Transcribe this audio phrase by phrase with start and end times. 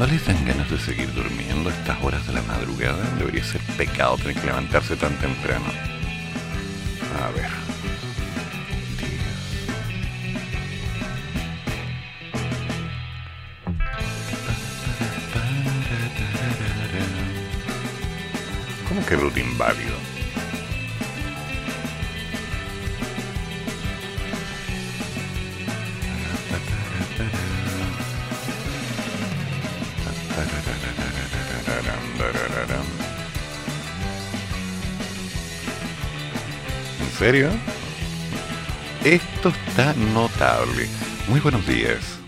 [0.00, 3.04] ¿No les dan ganas de seguir durmiendo a estas horas de la madrugada?
[3.18, 5.66] Debería ser pecado tener que levantarse tan temprano.
[7.22, 7.50] A ver.
[18.88, 20.09] ¿Cómo que root inválido?
[37.30, 37.50] Serio?
[39.04, 40.88] Esto está notable.
[41.28, 42.18] Muy buenos días.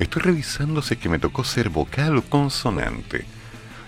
[0.00, 3.24] Estoy revisando si es que me tocó ser vocal o consonante.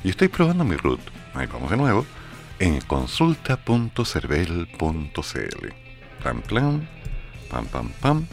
[0.04, 1.00] Y estoy probando mi root.
[1.34, 2.06] Ahí vamos de nuevo.
[2.60, 5.68] En consulta.cervel.cl.
[6.22, 6.86] Pam, pam,
[7.50, 8.24] pam, pam, pam.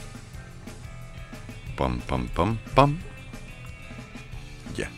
[1.75, 2.99] Pam, pam, pam, pam.
[4.77, 4.91] Ya.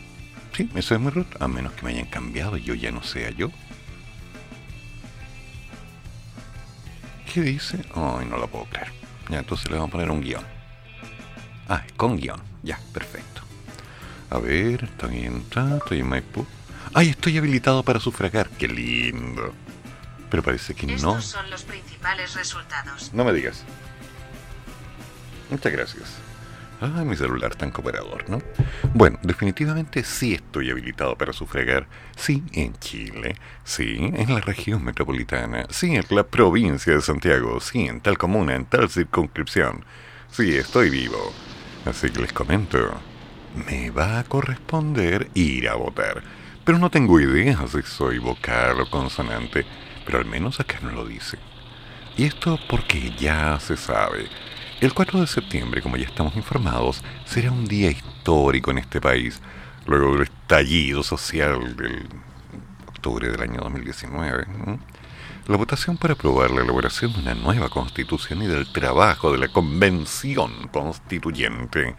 [0.54, 1.40] Sí, eso es mi root.
[1.40, 3.50] A menos que me hayan cambiado y yo ya no sea yo.
[7.32, 7.78] ¿Qué dice?
[7.94, 8.92] Ay, no lo puedo creer.
[9.30, 10.44] Ya, entonces le vamos a poner un guion.
[11.66, 12.42] Ah, con guion.
[12.62, 13.40] Ya, perfecto.
[14.28, 16.46] A ver, está bien, está, estoy en Maipú.
[16.92, 18.50] ¡Ay, estoy habilitado para sufragar!
[18.50, 19.54] ¡Qué lindo!
[20.30, 20.94] Pero parece que no.
[20.94, 23.12] Estos son los principales resultados.
[23.14, 23.64] No me digas.
[25.50, 26.18] Muchas gracias.
[26.84, 28.42] Ah, mi celular tan cooperador, ¿no?
[28.92, 31.86] Bueno, definitivamente sí estoy habilitado para sufragar.
[32.16, 33.36] Sí, en Chile.
[33.62, 35.66] Sí, en la región metropolitana.
[35.70, 37.60] Sí, en la provincia de Santiago.
[37.60, 39.84] Sí, en tal comuna, en tal circunscripción.
[40.28, 41.32] Sí, estoy vivo.
[41.86, 42.78] Así que les comento.
[43.68, 46.20] Me va a corresponder ir a votar.
[46.64, 49.64] Pero no tengo idea si soy vocal o consonante.
[50.04, 51.38] Pero al menos acá no lo dice.
[52.16, 54.26] Y esto porque ya se sabe.
[54.82, 59.40] El 4 de septiembre, como ya estamos informados, será un día histórico en este país,
[59.86, 62.08] luego del estallido social del
[62.88, 64.44] octubre del año 2019.
[64.66, 64.80] ¿no?
[65.46, 69.46] La votación para aprobar la elaboración de una nueva constitución y del trabajo de la
[69.46, 71.94] convención constituyente.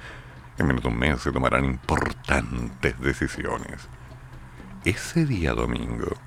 [0.57, 3.87] En menos de un mes se tomarán importantes decisiones.
[4.83, 6.17] Ese día domingo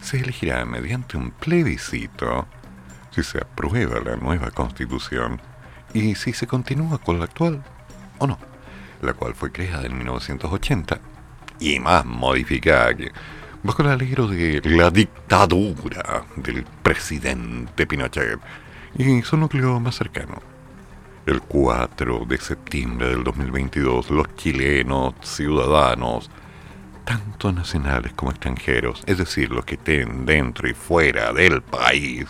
[0.00, 2.46] se elegirá mediante un plebiscito
[3.10, 5.40] si se aprueba la nueva constitución
[5.94, 7.62] y si se continúa con la actual
[8.18, 8.38] o no,
[9.00, 11.00] la cual fue creada en 1980
[11.60, 13.12] y más modificada que
[13.62, 18.38] bajo el alegro de la dictadura del presidente Pinochet
[18.98, 20.42] y su núcleo más cercano.
[21.26, 26.30] El 4 de septiembre del 2022, los chilenos, ciudadanos,
[27.06, 32.26] tanto nacionales como extranjeros, es decir, los que estén dentro y fuera del país,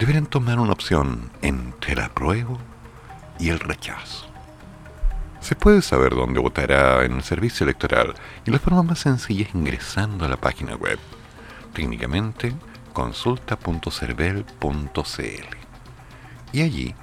[0.00, 2.58] deberán tomar una opción entre el apruebo
[3.38, 4.26] y el rechazo.
[5.40, 8.14] Se puede saber dónde votará en el servicio electoral
[8.46, 10.98] y la forma más sencilla es ingresando a la página web,
[11.74, 12.54] técnicamente
[12.94, 15.56] consulta.cervel.cl.
[16.52, 16.94] Y allí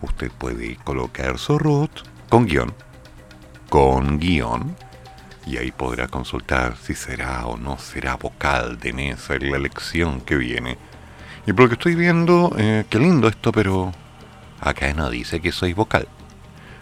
[0.00, 1.90] usted puede colocar su root
[2.30, 2.72] con guion,
[3.68, 4.74] con guion,
[5.44, 10.22] y ahí podrá consultar si será o no será vocal de mesa en la elección
[10.22, 10.78] que viene.
[11.46, 13.92] Y por lo que estoy viendo, eh, qué lindo esto, pero
[14.60, 16.08] acá no dice que soy vocal.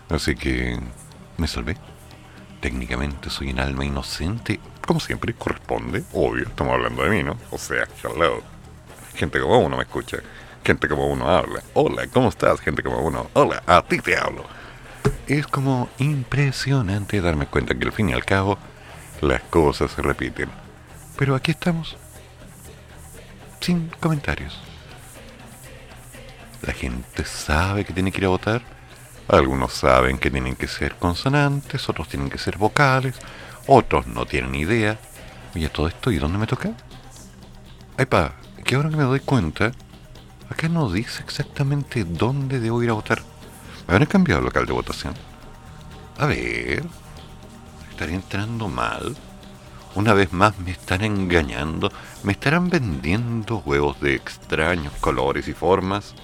[0.08, 0.80] Así que
[1.36, 1.76] me salvé.
[2.60, 7.36] Técnicamente soy un alma inocente, como siempre corresponde, obvio, estamos hablando de mí, ¿no?
[7.50, 8.42] O sea, hello.
[9.14, 10.18] Gente como uno me escucha,
[10.64, 11.62] gente como uno habla.
[11.74, 12.60] Hola, ¿cómo estás?
[12.60, 13.28] Gente como uno.
[13.34, 14.44] Hola, a ti te hablo.
[15.26, 18.58] Es como impresionante darme cuenta que al fin y al cabo
[19.20, 20.48] las cosas se repiten.
[21.18, 21.98] Pero aquí estamos.
[23.64, 24.60] Sin comentarios.
[26.60, 28.60] La gente sabe que tiene que ir a votar.
[29.26, 33.14] Algunos saben que tienen que ser consonantes, otros tienen que ser vocales,
[33.66, 34.98] otros no tienen idea.
[35.54, 36.72] Oye, todo esto, ¿y dónde me toca?
[37.96, 39.72] Ay, pa, que ahora que me doy cuenta,
[40.50, 43.22] acá no dice exactamente dónde debo ir a votar.
[43.88, 45.14] ¿Me habrán cambiado el local de votación?
[46.18, 46.84] A ver,
[47.88, 49.16] ¿estaré entrando mal?
[49.94, 51.92] Una vez más me están engañando,
[52.24, 56.14] me estarán vendiendo huevos de extraños colores y formas.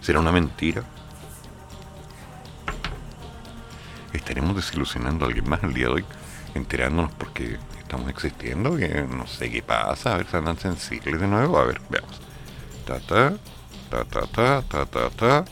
[0.00, 0.82] ¿Será una mentira?
[4.12, 6.04] ¿Estaremos desilusionando a alguien más el día de hoy?
[6.54, 11.28] Enterándonos porque estamos existiendo, que no sé qué pasa, a ver si andan sensibles de
[11.28, 12.20] nuevo, a ver, veamos.
[12.84, 13.34] Ta ta,
[13.88, 15.44] ta ta ta, ta ta ta,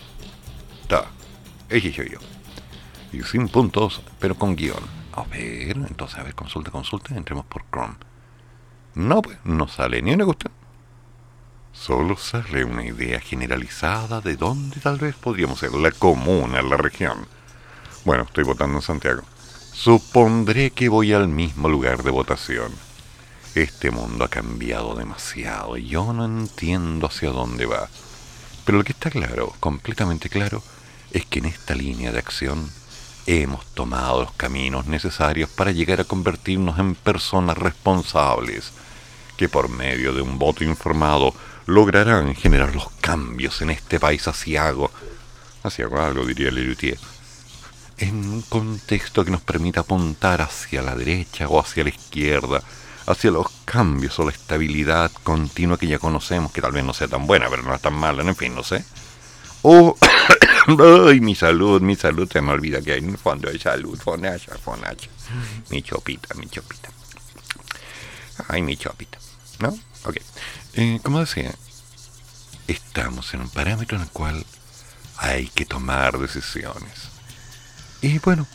[0.88, 1.06] ta.
[1.70, 2.19] Yo.
[3.12, 5.00] Y sin puntos, pero con guion.
[5.20, 7.96] A ver, entonces, a ver, consulta, consulta, entremos por Chrome.
[8.94, 10.52] No, pues, no sale ni una cuestión.
[11.72, 17.26] Solo sale una idea generalizada de dónde tal vez podríamos ser la comuna, la región.
[18.06, 19.22] Bueno, estoy votando en Santiago.
[19.72, 22.73] Supondré que voy al mismo lugar de votación.
[23.55, 27.90] Este mundo ha cambiado demasiado y yo no entiendo hacia dónde va.
[28.64, 30.62] Pero lo que está claro, completamente claro,
[31.11, 32.70] es que en esta línea de acción
[33.30, 38.72] hemos tomado los caminos necesarios para llegar a convertirnos en personas responsables,
[39.36, 41.32] que por medio de un voto informado
[41.66, 44.90] lograrán generar los cambios en este país asiago,
[45.62, 46.98] asiago algo diría Lelutier,
[47.98, 52.62] en un contexto que nos permita apuntar hacia la derecha o hacia la izquierda,
[53.06, 57.06] hacia los cambios o la estabilidad continua que ya conocemos, que tal vez no sea
[57.06, 58.84] tan buena, pero no es tan mala, en fin, no sé.
[59.62, 59.96] O,
[60.78, 64.56] ay, mi salud, mi salud, se me olvida que hay un fondo de salud, fonacha,
[64.58, 65.08] fonacha.
[65.70, 66.90] Mi chopita, mi chopita.
[68.49, 69.19] Ay, mi chopita.
[69.58, 69.69] ¿No?
[70.05, 70.17] Ok.
[70.75, 71.52] Eh, como decía,
[72.67, 74.44] estamos en un parámetro en el cual
[75.19, 77.11] hay que tomar decisiones.
[78.02, 78.46] Y bueno,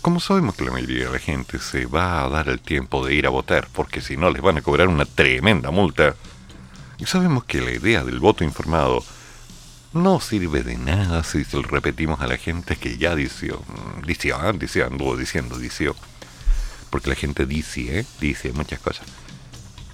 [0.00, 3.14] como sabemos que la mayoría de la gente se va a dar el tiempo de
[3.14, 6.14] ir a votar, porque si no les van a cobrar una tremenda multa,
[6.98, 9.04] y sabemos que la idea del voto informado
[9.92, 13.62] no sirve de nada si lo repetimos a la gente que ya dició,
[14.06, 15.96] dició, ah, dició, anduvo diciendo, dició,
[16.90, 18.06] porque la gente dice, ¿eh?
[18.20, 19.06] dice muchas cosas,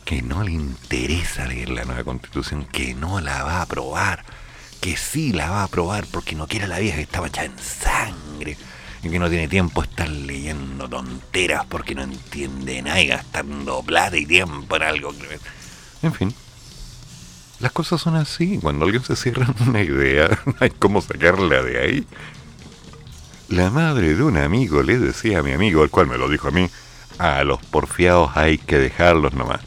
[0.05, 4.25] que no le interesa leer la nueva constitución, que no la va a aprobar,
[4.81, 7.59] que sí la va a aprobar porque no quiere la vieja que estaba hecha en
[7.59, 8.57] sangre
[9.03, 13.83] y que no tiene tiempo de estar leyendo tonteras porque no entiende nada y gastando
[13.83, 15.15] plata y tiempo en algo.
[16.03, 16.35] En fin,
[17.61, 18.59] las cosas son así.
[18.61, 22.07] Cuando alguien se cierra una idea, no hay cómo sacarla de ahí.
[23.49, 26.49] La madre de un amigo le decía a mi amigo, el cual me lo dijo
[26.49, 26.69] a mí,
[27.19, 29.61] a los porfiados hay que dejarlos nomás.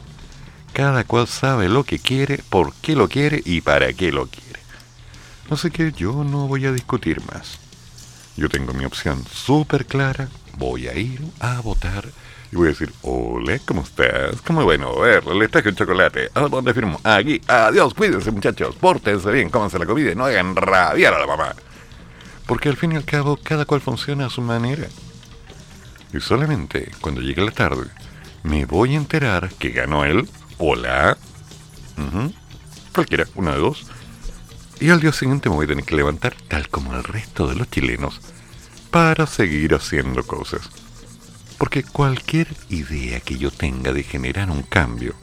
[0.72, 4.60] Cada cual sabe lo que quiere, por qué lo quiere y para qué lo quiere.
[5.50, 7.58] No sé qué, yo no voy a discutir más.
[8.36, 10.28] Yo tengo mi opción súper clara.
[10.56, 12.08] Voy a ir a votar
[12.50, 14.40] y voy a decir, hola, ¿cómo estás?
[14.42, 14.88] ¿Cómo bueno?
[14.88, 16.30] A ver, le traje un chocolate.
[16.34, 17.00] ¿A dónde firmo?
[17.04, 17.40] Aquí.
[17.46, 18.74] Adiós, cuídense muchachos.
[18.76, 21.54] Pórtense bien, cómanse la comida y no hagan rabiar a la mamá.
[22.46, 24.88] Porque al fin y al cabo, cada cual funciona a su manera.
[26.12, 27.86] Y solamente cuando llegue la tarde,
[28.42, 30.28] me voy a enterar que ganó él.
[30.56, 31.18] Hola.
[32.94, 33.86] Cualquiera, una de dos
[34.80, 37.56] y al día siguiente me voy a tener que levantar, tal como el resto de
[37.56, 38.20] los chilenos,
[38.90, 40.70] para seguir haciendo cosas.
[41.58, 45.14] Porque cualquier idea que yo tenga de generar un cambio,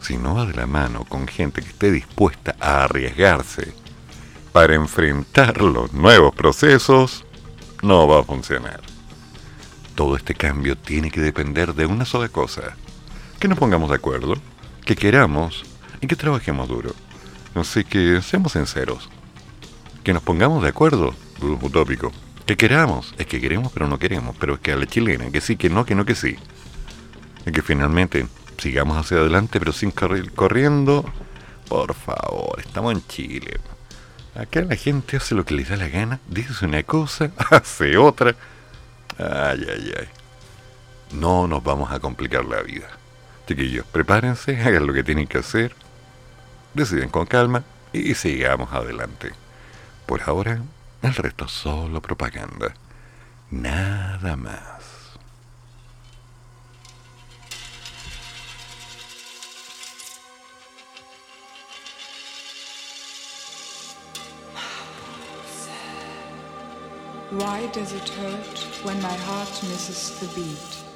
[0.00, 3.74] si no va de la mano con gente que esté dispuesta a arriesgarse
[4.52, 7.24] para enfrentar los nuevos procesos,
[7.82, 8.80] no va a funcionar.
[9.94, 12.74] Todo este cambio tiene que depender de una sola cosa,
[13.38, 14.34] que nos pongamos de acuerdo,
[14.86, 15.64] que queramos
[16.00, 16.94] y que trabajemos duro.
[17.54, 19.10] Así que seamos sinceros.
[20.02, 22.10] Que nos pongamos de acuerdo, utópico.
[22.48, 25.42] Que queramos, es que queremos pero no queremos, pero es que a la chilena, que
[25.42, 26.38] sí, que no, que no, que sí.
[27.44, 28.26] Y que finalmente
[28.56, 31.04] sigamos hacia adelante pero sin correr corriendo.
[31.68, 33.60] Por favor, estamos en Chile.
[34.34, 38.34] Acá la gente hace lo que les da la gana, dice una cosa, hace otra.
[39.18, 40.08] Ay, ay, ay.
[41.12, 42.88] No nos vamos a complicar la vida.
[43.46, 45.74] Chiquillos, prepárense, hagan lo que tienen que hacer
[46.72, 47.62] deciden con calma
[47.92, 49.32] y sigamos adelante.
[50.06, 50.62] Por ahora,
[51.02, 52.74] el resto es solo propaganda.
[53.50, 54.98] Nada más.
[67.30, 70.88] Why does it hurt when my heart misses the beat?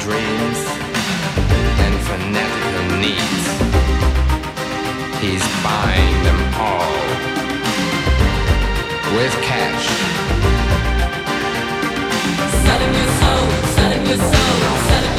[0.00, 0.60] Dreams
[1.84, 3.44] and fanatical needs.
[5.20, 6.94] He's buying them all
[9.16, 9.86] with cash.
[12.64, 13.46] Selling your soul,
[13.76, 15.11] selling your soul, selling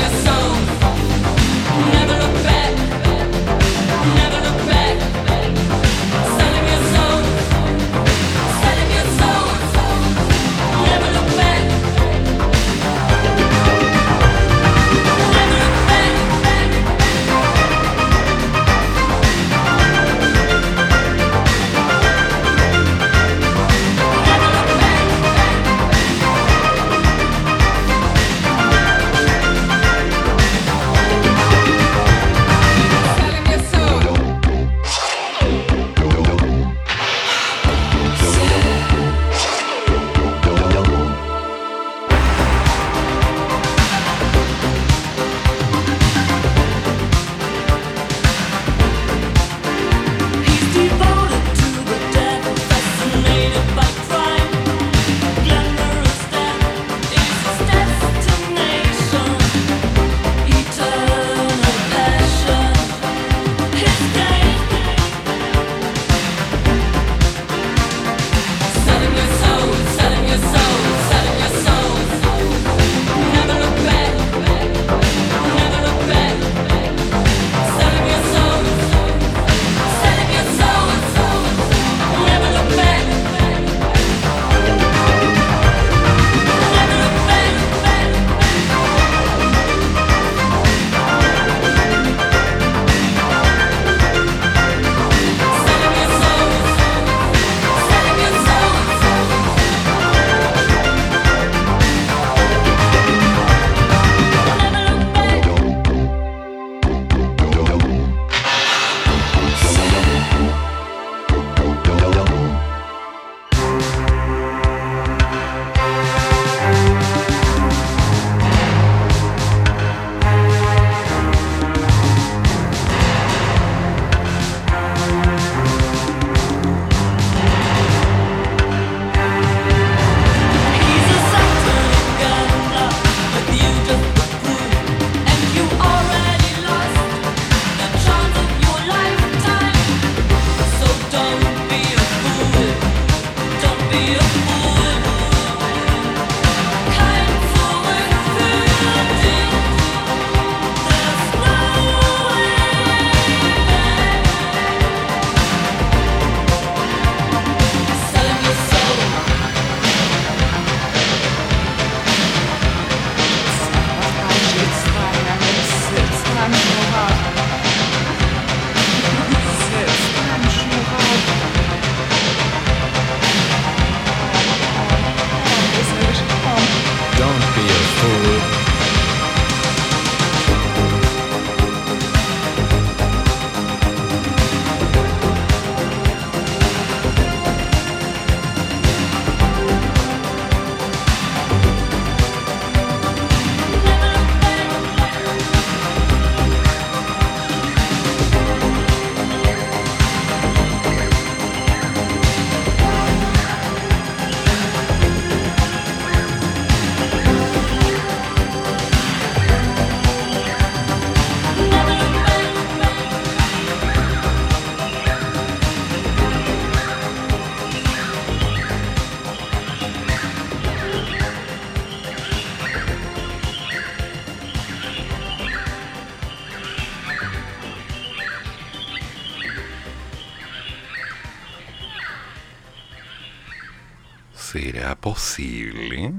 [235.13, 236.11] posible?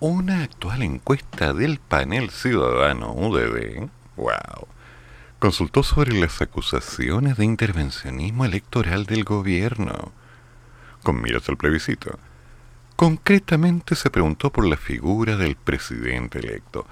[0.00, 3.86] Una actual encuesta del panel ciudadano UDD,
[4.16, 4.66] wow,
[5.38, 10.12] consultó sobre las acusaciones de intervencionismo electoral del gobierno,
[11.02, 12.18] con miras al plebiscito.
[12.96, 16.86] Concretamente se preguntó por la figura del presidente electo,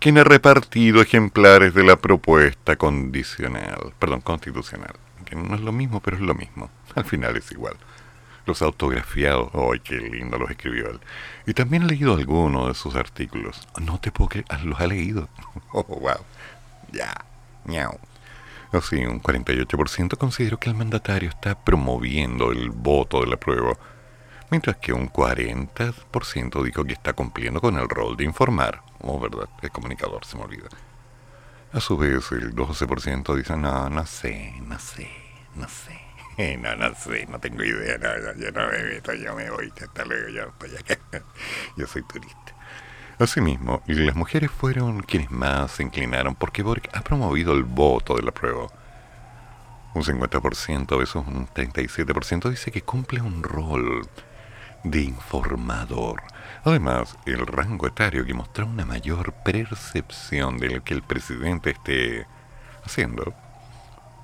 [0.00, 6.00] quien ha repartido ejemplares de la propuesta condicional, perdón, constitucional, que no es lo mismo,
[6.00, 6.70] pero es lo mismo.
[6.94, 7.76] Al final es igual.
[8.44, 11.00] Los autografiados, ¡ay, qué lindo los escribió él!
[11.46, 13.68] Y también he leído algunos de sus artículos.
[13.80, 15.28] No te puedo creer, los ha leído.
[15.72, 16.24] ¡Oh, wow!
[16.92, 17.14] Ya,
[17.64, 17.98] miau.
[18.72, 23.76] Así, un 48% consideró que el mandatario está promoviendo el voto de la prueba,
[24.50, 28.82] mientras que un 40% dijo que está cumpliendo con el rol de informar.
[29.00, 30.68] Oh, verdad, el comunicador se me olvida.
[31.72, 35.08] A su vez, el 12% dice, no, no sé, no sé,
[35.54, 36.11] no sé.
[36.60, 37.98] No, no sé, no tengo idea,
[38.36, 40.98] yo no me meto, yo me voy, hasta luego, yo estoy acá.
[41.76, 42.54] Yo soy turista.
[43.18, 48.22] Asimismo, las mujeres fueron quienes más se inclinaron porque Boric ha promovido el voto de
[48.22, 48.66] la prueba.
[49.94, 54.08] Un 50% versus un 37% dice que cumple un rol
[54.82, 56.22] de informador.
[56.64, 62.26] Además, el rango etario que mostró una mayor percepción de lo que el presidente esté
[62.84, 63.34] haciendo,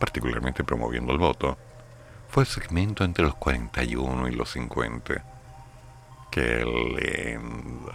[0.01, 1.59] particularmente promoviendo el voto,
[2.29, 5.25] fue el segmento entre los 41 y los 50.
[6.31, 7.93] Qué lindo.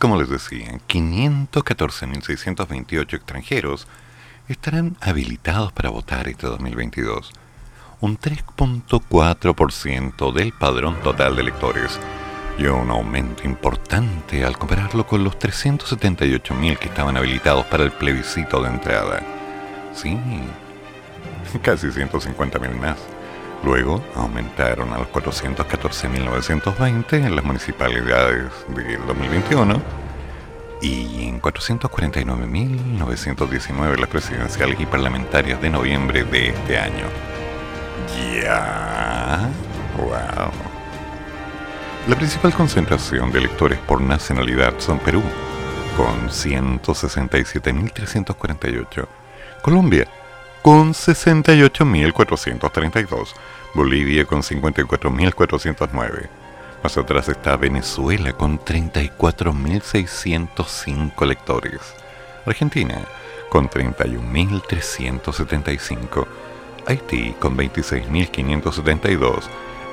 [0.03, 3.87] Como les decía, 514.628 extranjeros
[4.49, 7.31] estarán habilitados para votar este 2022,
[8.01, 11.97] un 3.4% del padrón total de electores
[12.57, 18.61] y un aumento importante al compararlo con los 378.000 que estaban habilitados para el plebiscito
[18.61, 19.23] de entrada.
[19.93, 20.19] Sí,
[21.61, 22.97] casi 150.000 más.
[23.63, 29.81] Luego aumentaron a los 414.920 en las municipalidades del 2021
[30.81, 37.05] y en 449.919 las presidenciales y parlamentarias de noviembre de este año.
[38.33, 39.49] Ya.
[39.97, 40.51] Wow.
[42.09, 45.23] La principal concentración de electores por nacionalidad son Perú,
[45.95, 49.07] con 167.348,
[49.61, 50.05] Colombia,
[50.61, 53.29] con 68.432,
[53.73, 56.29] Bolivia con 54.409.
[56.83, 61.95] Más atrás está Venezuela con 34.605 electores.
[62.45, 63.01] Argentina
[63.49, 66.27] con 31.375.
[66.85, 69.45] Haití con 26.572.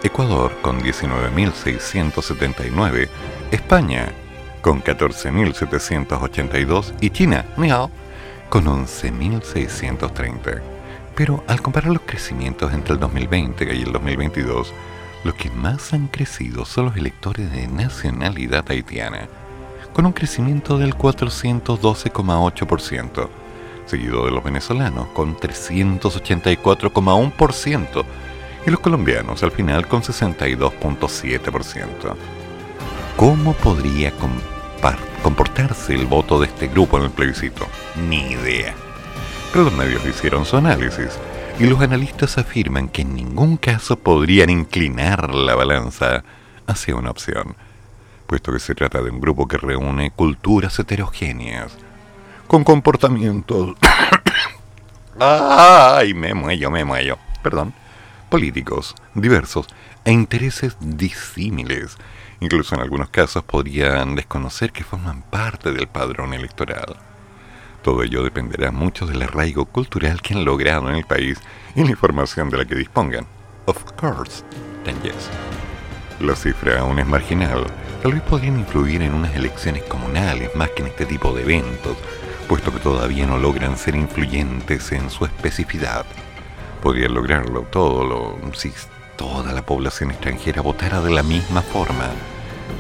[0.03, 3.09] Ecuador con 19.679.
[3.51, 4.13] España
[4.61, 6.93] con 14.782.
[7.01, 7.89] Y China, miau,
[8.49, 10.80] con 11.630.
[11.15, 14.73] Pero al comparar los crecimientos entre el 2020 y el 2022,
[15.25, 19.29] los que más han crecido son los electores de nacionalidad haitiana,
[19.93, 23.29] con un crecimiento del 412,8%,
[23.87, 28.05] seguido de los venezolanos con 384,1%
[28.67, 32.15] y los colombianos al final con 62,7%.
[33.17, 34.13] ¿Cómo podría
[35.23, 37.67] comportarse el voto de este grupo en el plebiscito?
[38.09, 38.75] Ni idea.
[39.55, 41.19] Los medios hicieron su análisis
[41.59, 46.23] y los analistas afirman que en ningún caso podrían inclinar la balanza
[46.69, 47.57] hacia una opción,
[48.29, 51.73] puesto que se trata de un grupo que reúne culturas heterogéneas,
[52.47, 53.77] con comportamientos...
[55.19, 56.15] ¡Ay!
[56.15, 57.19] Me muello, me muello.
[57.43, 57.75] Perdón.
[58.29, 59.67] Políticos, diversos
[60.05, 61.97] e intereses disímiles.
[62.39, 67.10] Incluso en algunos casos podrían desconocer que forman parte del padrón electoral.
[67.83, 71.39] Todo ello dependerá mucho del arraigo cultural que han logrado en el país
[71.75, 73.27] y la información de la que dispongan.
[73.67, 74.43] Of course,
[74.85, 75.31] then yes.
[76.21, 77.65] La cifra aún es marginal.
[78.03, 81.97] Tal vez podrían influir en unas elecciones comunales más que en este tipo de eventos,
[82.49, 86.05] puesto que todavía no logran ser influyentes en su especificidad.
[86.83, 88.73] Podrían lograrlo todo lo, si
[89.17, 92.11] toda la población extranjera votara de la misma forma,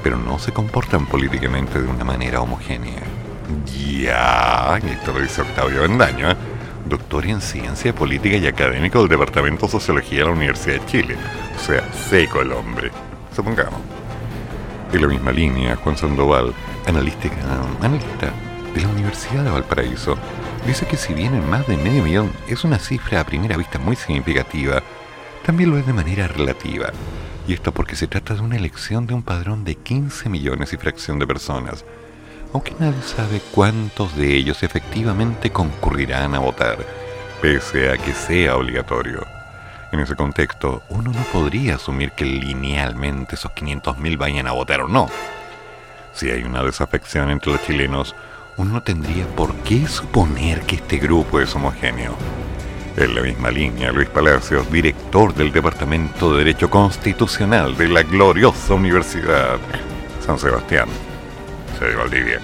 [0.03, 3.03] pero no se comportan políticamente de una manera homogénea.
[3.67, 6.37] Ya, lo dice Octavio Bendaño, ¿eh?
[6.87, 11.17] doctor en Ciencia Política y académico del Departamento de Sociología de la Universidad de Chile.
[11.57, 12.91] O sea, seco el hombre,
[13.35, 13.81] supongamos.
[14.93, 16.53] En la misma línea, Juan Sandoval,
[16.87, 17.29] analista,
[17.81, 18.33] analista
[18.75, 20.17] de la Universidad de Valparaíso,
[20.67, 23.79] dice que si bien en más de medio millón es una cifra a primera vista
[23.79, 24.83] muy significativa,
[25.45, 26.91] también lo es de manera relativa.
[27.47, 30.77] Y esto porque se trata de una elección de un padrón de 15 millones y
[30.77, 31.85] fracción de personas,
[32.53, 36.79] aunque nadie sabe cuántos de ellos efectivamente concurrirán a votar,
[37.41, 39.27] pese a que sea obligatorio.
[39.93, 44.89] En ese contexto, uno no podría asumir que linealmente esos 500.000 vayan a votar o
[44.89, 45.09] no.
[46.13, 48.15] Si hay una desafección entre los chilenos,
[48.57, 52.15] uno no tendría por qué suponer que este grupo es homogéneo.
[52.97, 58.75] En la misma línea, Luis Palacios, director del Departamento de Derecho Constitucional de la gloriosa
[58.75, 59.59] Universidad
[60.25, 60.89] San Sebastián,
[61.87, 62.41] de Valdivia,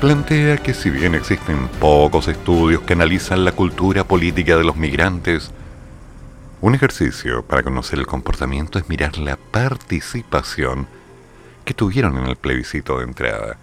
[0.00, 5.50] plantea que si bien existen pocos estudios que analizan la cultura política de los migrantes,
[6.60, 10.86] un ejercicio para conocer el comportamiento es mirar la participación
[11.64, 13.56] que tuvieron en el plebiscito de entrada,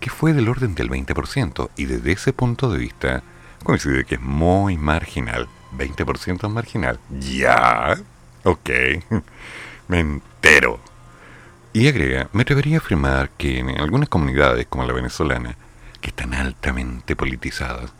[0.00, 3.22] que fue del orden del 20%, y desde ese punto de vista
[3.62, 5.48] coincide que es muy marginal.
[5.76, 6.98] 20% es marginal.
[7.20, 7.96] Ya,
[8.44, 8.70] ok,
[9.88, 10.80] me entero.
[11.72, 15.54] Y agrega, me atrevería a afirmar que en algunas comunidades como la venezolana,
[16.00, 17.92] que están altamente politizadas,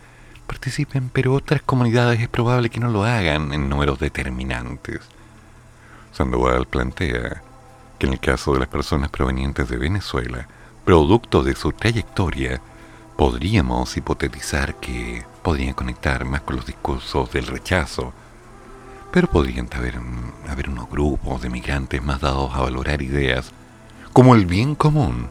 [0.49, 4.99] participen, pero otras comunidades es probable que no lo hagan en números determinantes.
[6.11, 7.43] Sandoval plantea
[7.97, 10.49] que en el caso de las personas provenientes de Venezuela,
[10.85, 12.61] producto de su trayectoria,
[13.17, 18.13] podríamos hipotetizar que podrían conectar más con los discursos del rechazo,
[19.13, 20.01] pero podrían haber,
[20.49, 23.53] haber unos grupos de migrantes más dados a valorar ideas
[24.13, 25.29] como el bien común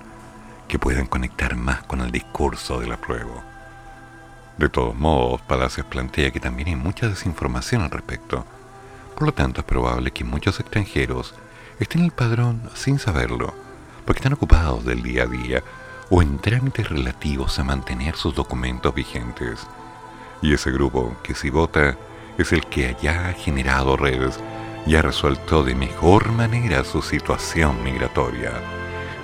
[0.67, 3.43] que puedan conectar más con el discurso del apruebo.
[4.57, 8.45] De todos modos, Palacios plantea que también hay mucha desinformación al respecto.
[9.15, 11.33] Por lo tanto, es probable que muchos extranjeros
[11.79, 13.53] estén en el padrón sin saberlo,
[14.05, 15.63] porque están ocupados del día a día
[16.09, 19.67] o en trámites relativos a mantener sus documentos vigentes.
[20.41, 21.97] Y ese grupo que si vota
[22.37, 24.39] es el que haya generado redes
[24.85, 28.53] y ha resuelto de mejor manera su situación migratoria.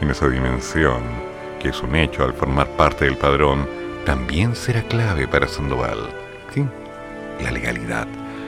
[0.02, 1.04] En esa dimensión,
[1.60, 3.68] que es un hecho al formar parte del padrón,
[4.06, 6.10] también será clave para Sandoval.
[6.54, 6.65] ¿Sí?
[7.41, 8.08] La legalidad.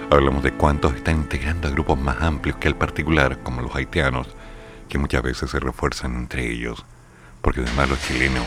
[0.10, 4.28] Hablamos de cuántos están integrando a grupos más amplios que al particular, como los haitianos,
[4.88, 6.86] que muchas veces se refuerzan entre ellos.
[7.42, 8.44] Porque además los chilenos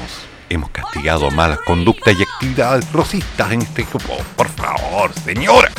[0.49, 4.16] hemos castigado malas conductas y actividades rosistas en este grupo.
[4.37, 5.70] Por favor, señora.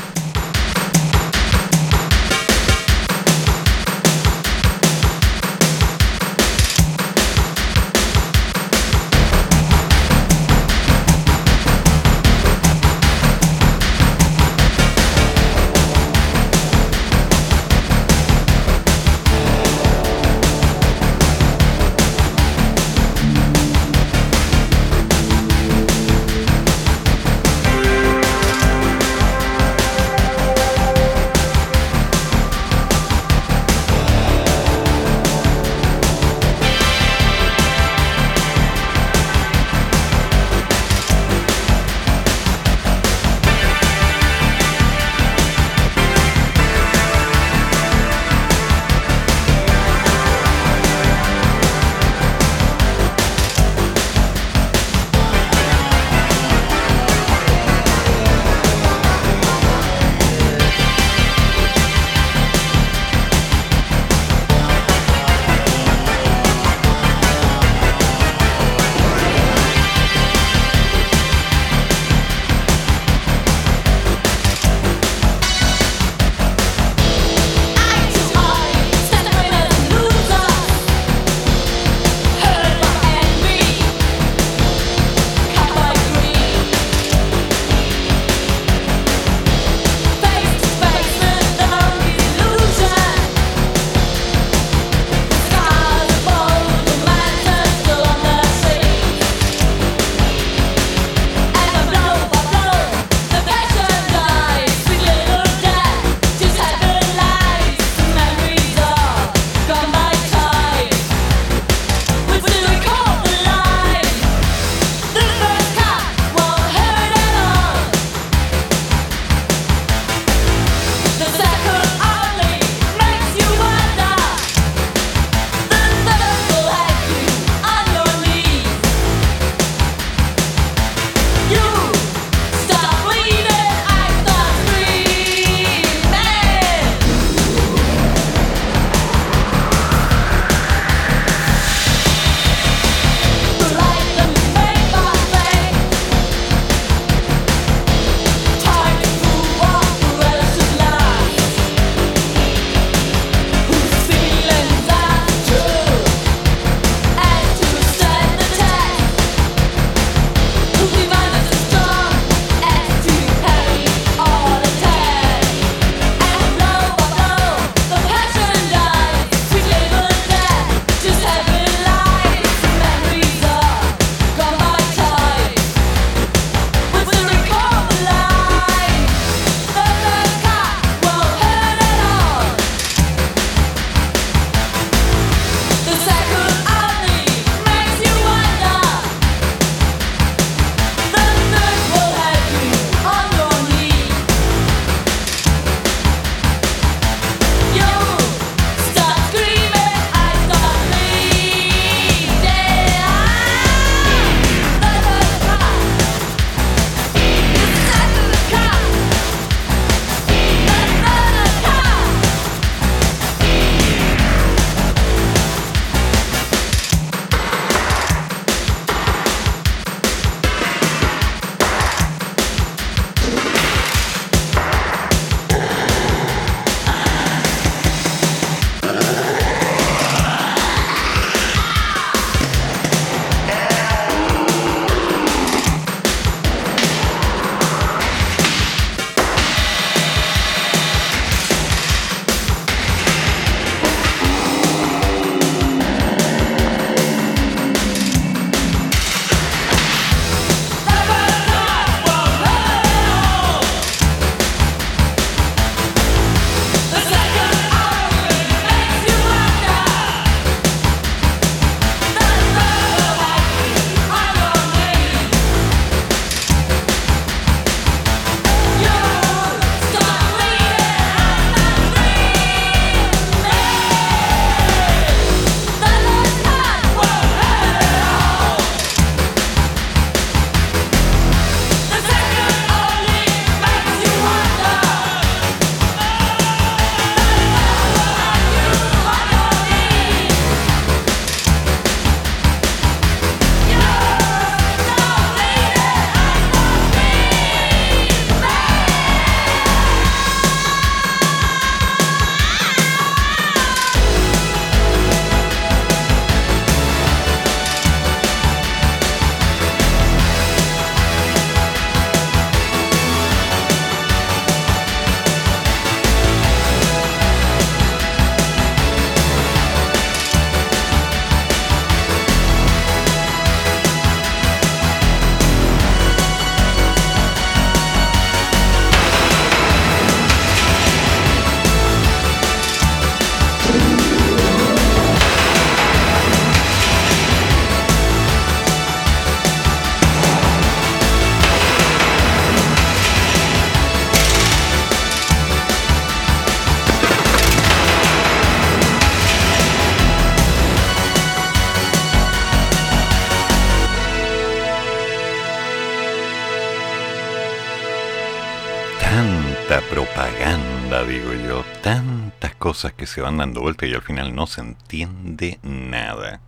[362.81, 366.41] Cosas que se van dando vuelta y al final no se entiende nada.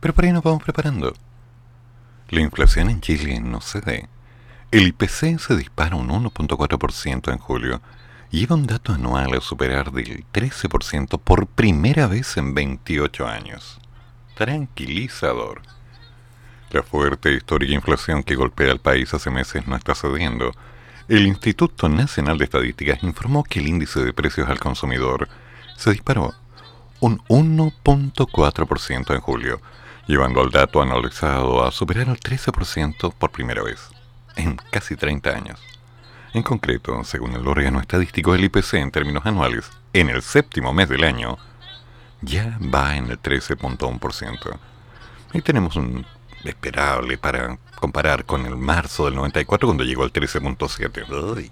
[0.00, 1.12] Pero por ahí nos vamos preparando.
[2.30, 4.08] La inflación en Chile no se ve.
[4.70, 7.82] El IPC se dispara un 1.4% en julio
[8.30, 13.78] y lleva un dato anual a superar del 13% por primera vez en 28 años.
[14.36, 15.60] Tranquilizador.
[16.70, 20.52] La fuerte histórica inflación que golpea al país hace meses no está cediendo.
[21.08, 25.28] El Instituto Nacional de Estadísticas informó que el índice de precios al consumidor
[25.76, 26.34] se disparó
[27.00, 29.60] un 1.4% en julio,
[30.06, 33.88] llevando al dato analizado a superar el 13% por primera vez
[34.36, 35.60] en casi 30 años.
[36.32, 40.88] En concreto, según el órgano estadístico del IPC en términos anuales, en el séptimo mes
[40.88, 41.38] del año,
[42.20, 44.58] ya va en el 13.1%.
[45.32, 46.06] Ahí tenemos un
[46.44, 51.50] esperable para comparar con el marzo del 94 cuando llegó al 13.7.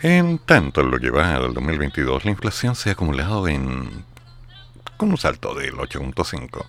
[0.00, 4.04] En tanto, en lo que va del 2022, la inflación se ha acumulado en
[4.96, 6.66] con un salto del 8.5.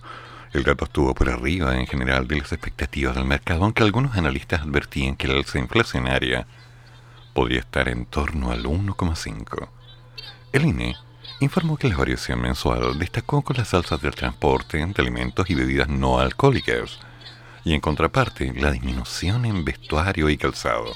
[0.52, 4.62] El dato estuvo por arriba en general de las expectativas del mercado, aunque algunos analistas
[4.62, 6.46] advertían que la alza inflacionaria
[7.34, 9.68] podría estar en torno al 1,5.
[10.52, 10.96] El INE
[11.40, 15.88] informó que la variación mensual destacó con las alzas del transporte, de alimentos y bebidas
[15.88, 16.98] no alcohólicas,
[17.64, 20.92] y en contraparte la disminución en vestuario y calzado.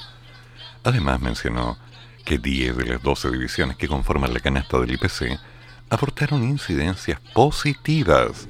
[0.83, 1.77] Además mencionó
[2.23, 5.39] que 10 de las 12 divisiones que conforman la canasta del IPC
[5.89, 8.47] aportaron incidencias positivas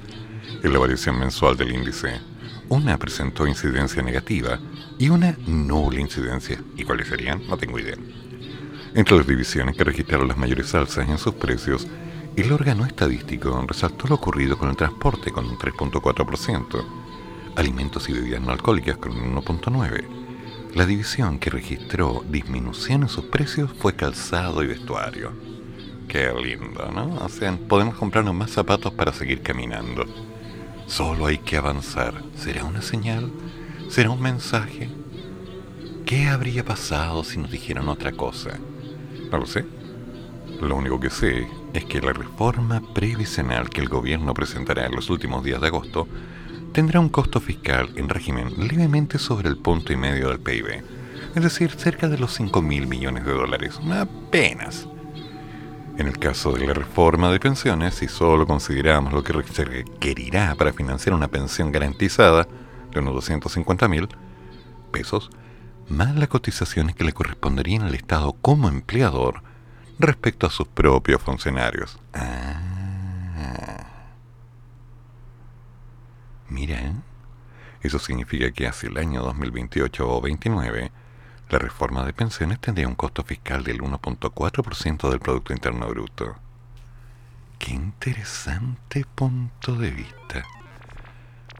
[0.62, 2.20] en la variación mensual del índice.
[2.68, 4.58] Una presentó incidencia negativa
[4.98, 6.60] y una nula incidencia.
[6.76, 7.46] ¿Y cuáles serían?
[7.46, 7.96] No tengo idea.
[8.96, 11.86] Entre las divisiones que registraron las mayores alzas en sus precios,
[12.34, 16.82] el órgano estadístico resaltó lo ocurrido con el transporte con un 3.4%,
[17.56, 20.02] alimentos y bebidas no alcohólicas con un 1.9%.
[20.74, 25.30] La división que registró disminución en sus precios fue calzado y vestuario.
[26.08, 27.16] Qué lindo, ¿no?
[27.22, 30.06] O sea, podemos comprarnos más zapatos para seguir caminando.
[30.86, 32.14] Solo hay que avanzar.
[32.34, 33.30] ¿Será una señal?
[33.90, 34.88] ¿Será un mensaje?
[36.06, 38.58] ¿Qué habría pasado si nos dijeran otra cosa?
[39.30, 39.64] No lo sé.
[40.60, 45.10] Lo único que sé es que la reforma previsional que el gobierno presentará en los
[45.10, 46.08] últimos días de agosto
[46.72, 50.82] tendrá un costo fiscal en régimen levemente sobre el punto y medio del PIB,
[51.34, 54.88] es decir, cerca de los 5 mil millones de dólares, apenas.
[55.98, 60.54] En el caso de la reforma de pensiones, si solo consideramos lo que se requerirá
[60.54, 62.46] para financiar una pensión garantizada
[62.92, 64.08] de unos 250 mil
[64.92, 65.30] pesos,
[65.88, 69.42] más las cotizaciones que le corresponderían al Estado como empleador
[69.98, 71.98] respecto a sus propios funcionarios.
[72.12, 72.76] Ah.
[76.48, 76.92] Mira, ¿eh?
[77.82, 80.92] eso significa que hacia el año 2028 o 29,
[81.48, 86.36] la reforma de pensiones tendría un costo fiscal del 1.4% del Producto Interno Bruto.
[87.58, 90.44] Qué interesante punto de vista.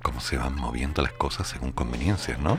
[0.02, 2.58] Cómo se van moviendo las cosas según conveniencias, ¿no?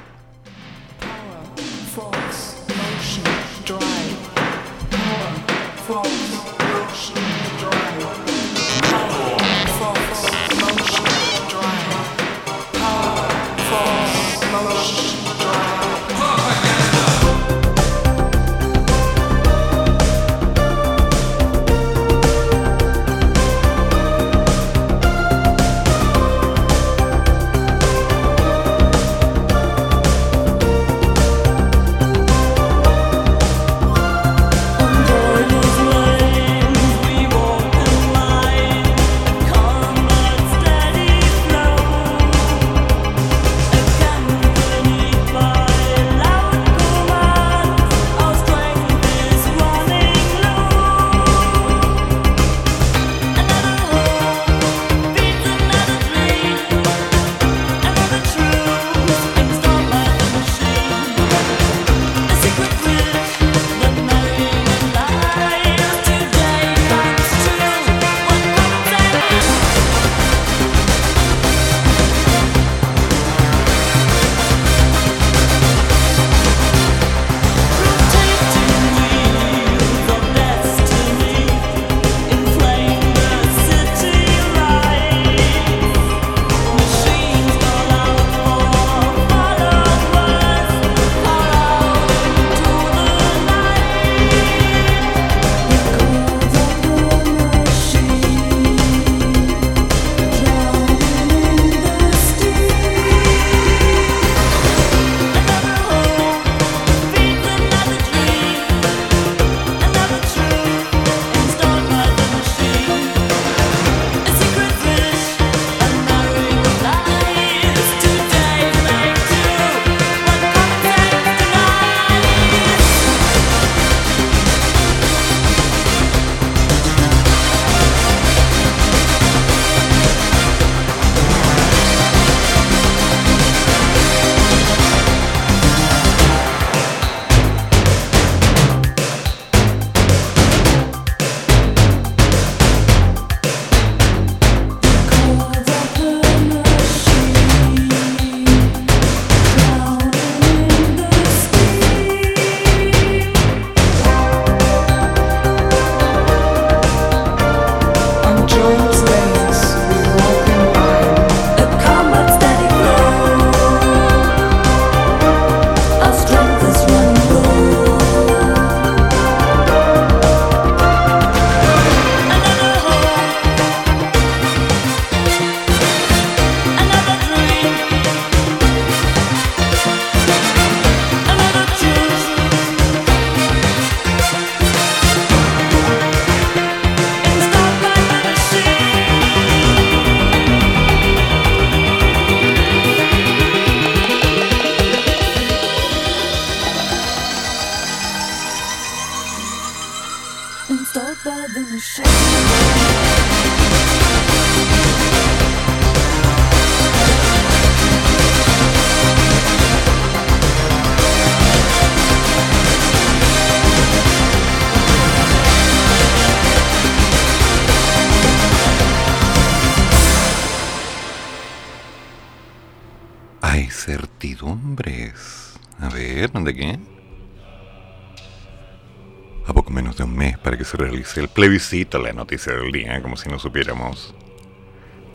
[231.15, 234.13] El plebiscito, la noticia del día, como si no supiéramos.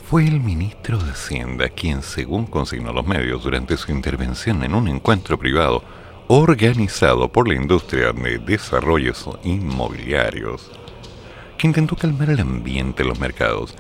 [0.09, 4.89] Fue el ministro de Hacienda quien, según consignó los medios durante su intervención en un
[4.89, 5.83] encuentro privado
[6.29, 10.71] organizado por la industria de desarrollos inmobiliarios,
[11.59, 13.75] que intentó calmar el ambiente en los mercados,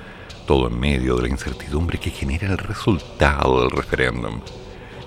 [0.46, 4.40] todo en medio de la incertidumbre que genera el resultado del referéndum.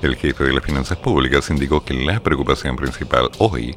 [0.01, 3.75] El jefe de las finanzas públicas indicó que la preocupación principal hoy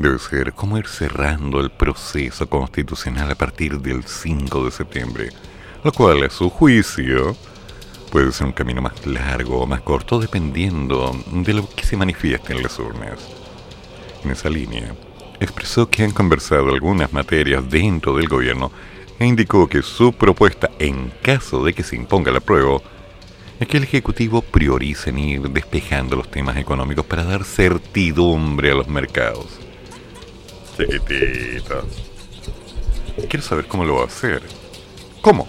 [0.00, 5.28] debe ser cómo ir cerrando el proceso constitucional a partir del 5 de septiembre,
[5.84, 7.36] lo cual a su juicio
[8.10, 12.54] puede ser un camino más largo o más corto dependiendo de lo que se manifieste
[12.54, 13.18] en las urnas.
[14.24, 14.94] En esa línea,
[15.38, 18.72] expresó que han conversado algunas materias dentro del gobierno
[19.18, 22.78] e indicó que su propuesta, en caso de que se imponga la prueba,
[23.58, 28.74] es que el Ejecutivo priorice en ir despejando los temas económicos para dar certidumbre a
[28.74, 29.59] los mercados.
[30.80, 31.86] Chiquitito.
[33.28, 34.42] Quiero saber cómo lo va a hacer.
[35.20, 35.46] ¿Cómo?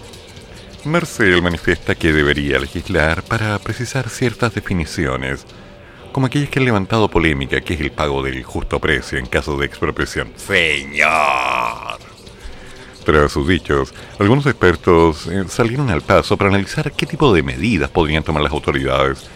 [0.84, 5.46] Marcel manifiesta que debería legislar para precisar ciertas definiciones,
[6.10, 9.56] como aquellas que han levantado polémica, que es el pago del justo precio en caso
[9.56, 10.32] de expropiación.
[10.36, 11.98] ¡Señor!
[13.04, 17.90] Tras sus dichos, algunos expertos eh, salieron al paso para analizar qué tipo de medidas
[17.90, 19.28] podrían tomar las autoridades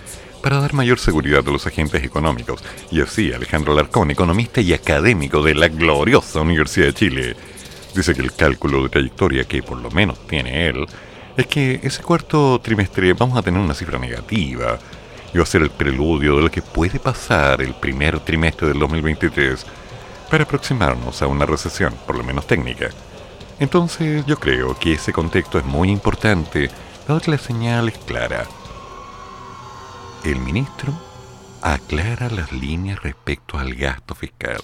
[0.43, 2.62] para dar mayor seguridad a los agentes económicos.
[2.91, 7.37] Y así, Alejandro Larcón, economista y académico de la gloriosa Universidad de Chile,
[7.95, 10.87] dice que el cálculo de trayectoria que por lo menos tiene él
[11.37, 14.78] es que ese cuarto trimestre vamos a tener una cifra negativa
[15.32, 18.78] y va a ser el preludio de lo que puede pasar el primer trimestre del
[18.78, 19.66] 2023
[20.30, 22.89] para aproximarnos a una recesión, por lo menos técnica.
[23.59, 26.70] Entonces yo creo que ese contexto es muy importante,
[27.07, 28.47] dado que la señal es clara.
[30.26, 30.92] El ministro
[31.62, 34.58] aclara las líneas respecto al gasto fiscal.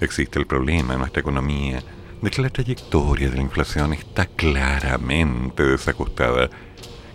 [0.00, 1.82] Existe el problema en nuestra economía
[2.22, 6.48] de que la trayectoria de la inflación está claramente desajustada,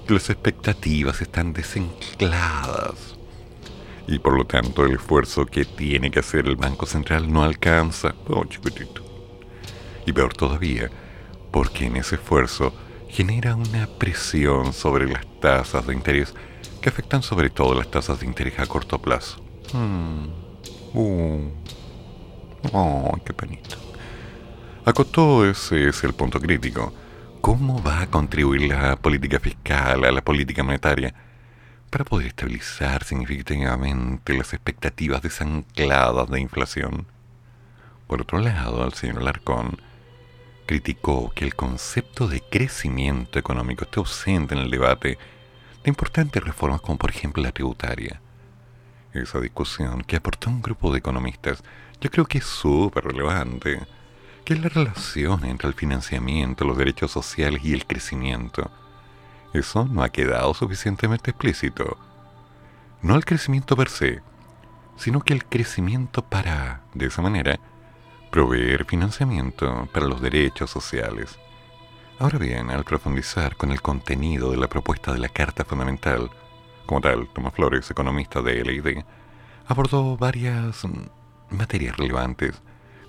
[0.05, 3.15] que las expectativas están desencladas
[4.05, 8.13] y por lo tanto el esfuerzo que tiene que hacer el Banco Central no alcanza.
[8.27, 9.03] Oh, chiquitito.
[10.05, 10.91] Y peor todavía,
[11.51, 12.75] porque en ese esfuerzo
[13.09, 16.35] genera una presión sobre las tasas de interés
[16.83, 19.41] que afectan sobre todo las tasas de interés a corto plazo.
[19.71, 20.27] Hmm.
[20.93, 21.49] Uh.
[22.73, 23.77] Oh, qué penito.
[24.83, 26.93] Acotó ese es el punto crítico.
[27.39, 31.13] ¿Cómo va a contribuir la política fiscal a la política monetaria
[31.89, 37.07] para poder estabilizar significativamente las expectativas desancladas de inflación?
[38.07, 39.77] Por otro lado, el señor Larcón
[40.65, 45.32] criticó que el concepto de crecimiento económico esté ausente en el debate de
[45.89, 48.21] importantes reformas como por ejemplo la tributaria.
[49.13, 51.63] Esa discusión que aportó un grupo de economistas
[52.01, 53.79] yo creo que es súper relevante,
[54.43, 58.69] que es la relación entre el financiamiento, los derechos sociales y el crecimiento.
[59.53, 61.97] Eso no ha quedado suficientemente explícito.
[63.01, 64.21] No el crecimiento per se,
[64.97, 67.59] sino que el crecimiento para, de esa manera,
[68.31, 71.37] proveer financiamiento para los derechos sociales.
[72.19, 76.29] Ahora bien, al profundizar con el contenido de la propuesta de la Carta Fundamental,
[76.85, 79.03] como tal, Tomás Flores, economista de LID,
[79.65, 82.61] abordó varias mm, materias relevantes,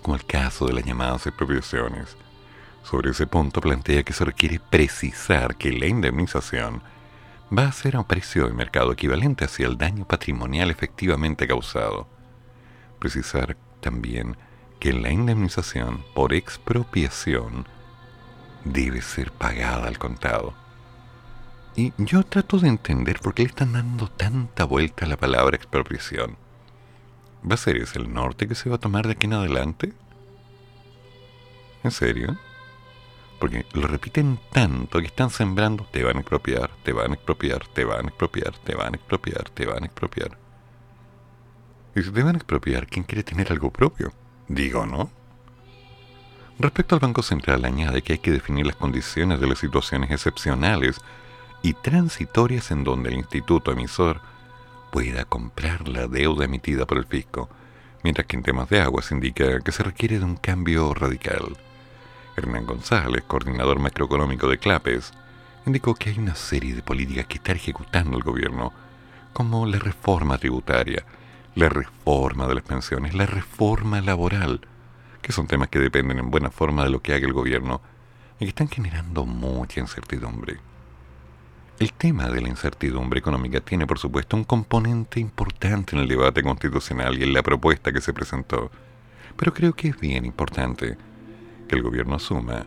[0.02, 2.16] como el caso de las llamadas expropiaciones.
[2.82, 6.82] Sobre ese punto plantea que se requiere precisar que la indemnización
[7.56, 12.08] va a ser a un precio de mercado equivalente hacia el daño patrimonial efectivamente causado.
[12.98, 14.36] Precisar también
[14.80, 17.66] que la indemnización por expropiación
[18.64, 20.54] debe ser pagada al contado.
[21.76, 25.56] Y yo trato de entender por qué le están dando tanta vuelta a la palabra
[25.56, 26.36] expropiación.
[27.48, 29.92] ¿Va a ser ese el norte que se va a tomar de aquí en adelante?
[31.82, 32.38] ¿En serio?
[33.40, 37.66] Porque lo repiten tanto que están sembrando, te van a expropiar, te van a expropiar,
[37.66, 40.38] te van a expropiar, te van a expropiar, te van a expropiar.
[41.96, 44.12] Y si te van a expropiar, ¿quién quiere tener algo propio?
[44.48, 45.10] Digo, ¿no?
[46.58, 51.00] Respecto al Banco Central, añade que hay que definir las condiciones de las situaciones excepcionales
[51.62, 54.20] y transitorias en donde el instituto emisor
[54.92, 57.48] pueda comprar la deuda emitida por el fisco,
[58.04, 61.56] mientras que en temas de agua se indica que se requiere de un cambio radical.
[62.36, 65.12] Hernán González, coordinador macroeconómico de CLAPES,
[65.66, 68.72] indicó que hay una serie de políticas que está ejecutando el gobierno,
[69.32, 71.04] como la reforma tributaria,
[71.56, 74.60] la reforma de las pensiones, la reforma laboral,
[75.24, 77.80] que son temas que dependen en buena forma de lo que haga el gobierno
[78.38, 80.58] y que están generando mucha incertidumbre.
[81.78, 86.42] El tema de la incertidumbre económica tiene, por supuesto, un componente importante en el debate
[86.42, 88.70] constitucional y en la propuesta que se presentó.
[89.34, 90.98] Pero creo que es bien importante
[91.66, 92.66] que el gobierno asuma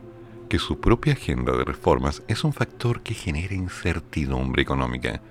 [0.49, 5.21] que su propia agenda de reformas es un factor que genera incertidumbre económica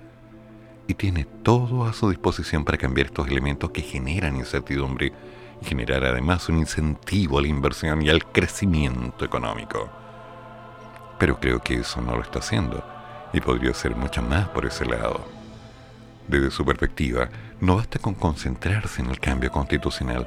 [0.87, 5.13] y tiene todo a su disposición para cambiar estos elementos que generan incertidumbre
[5.63, 9.89] generar además un incentivo a la inversión y al crecimiento económico.
[11.19, 12.85] Pero creo que eso no lo está haciendo
[13.33, 15.21] y podría ser mucho más por ese lado.
[16.29, 17.29] Desde su perspectiva,
[17.61, 20.27] no basta con concentrarse en el cambio constitucional.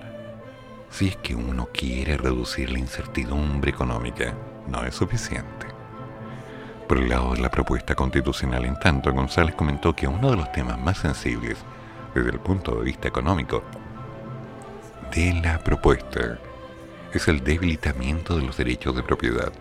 [0.89, 4.33] Si es que uno quiere reducir la incertidumbre económica,
[4.67, 5.67] no es suficiente.
[6.87, 10.51] Por el lado de la propuesta constitucional, en tanto, González comentó que uno de los
[10.51, 11.57] temas más sensibles
[12.15, 13.63] desde el punto de vista económico
[15.13, 16.39] de la propuesta
[17.13, 19.51] es el debilitamiento de los derechos de propiedad.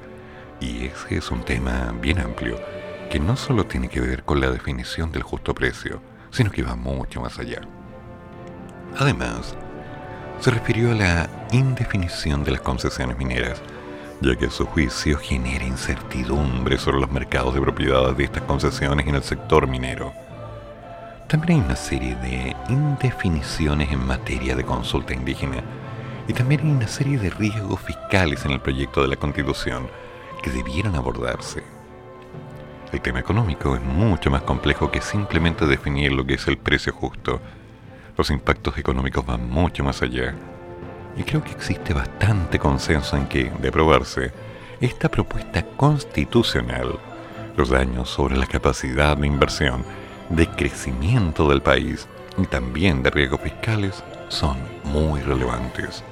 [0.61, 2.59] Y ese es un tema bien amplio
[3.11, 6.77] que no solo tiene que ver con la definición del justo precio, sino que va
[6.77, 7.63] mucho más allá.
[8.99, 9.57] Además,
[10.41, 13.63] se refirió a la indefinición de las concesiones mineras,
[14.21, 19.15] ya que su juicio genera incertidumbre sobre los mercados de propiedades de estas concesiones en
[19.15, 20.13] el sector minero.
[21.29, 25.63] También hay una serie de indefiniciones en materia de consulta indígena
[26.27, 29.91] y también hay una serie de riesgos fiscales en el proyecto de la Constitución
[30.43, 31.63] que debieran abordarse.
[32.93, 36.95] El tema económico es mucho más complejo que simplemente definir lo que es el precio
[36.95, 37.43] justo.
[38.17, 40.35] Los impactos económicos van mucho más allá.
[41.15, 44.33] Y creo que existe bastante consenso en que, de aprobarse,
[44.81, 46.99] esta propuesta constitucional,
[47.55, 49.85] los daños sobre la capacidad de inversión,
[50.31, 56.05] de crecimiento del país y también de riesgos fiscales son muy relevantes.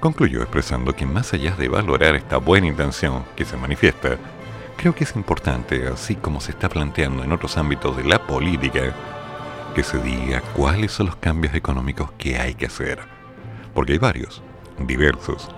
[0.00, 4.16] Concluyó expresando que más allá de valorar esta buena intención que se manifiesta,
[4.76, 8.94] creo que es importante, así como se está planteando en otros ámbitos de la política,
[9.74, 13.00] que se diga cuáles son los cambios económicos que hay que hacer.
[13.74, 14.42] Porque hay varios,
[14.78, 15.48] diversos,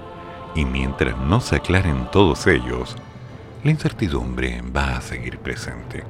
[0.55, 2.97] y mientras no se aclaren todos ellos,
[3.63, 6.05] la incertidumbre va a seguir presente.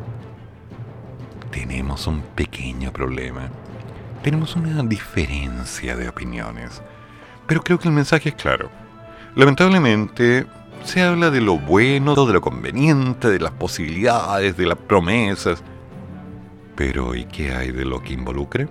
[1.57, 3.49] Tenemos un pequeño problema.
[4.23, 6.83] Tenemos una diferencia de opiniones.
[7.47, 8.69] Pero creo que el mensaje es claro.
[9.35, 10.45] Lamentablemente,
[10.85, 15.63] se habla de lo bueno, de lo conveniente, de las posibilidades, de las promesas.
[16.75, 18.69] Pero ¿y qué hay de lo que involucra?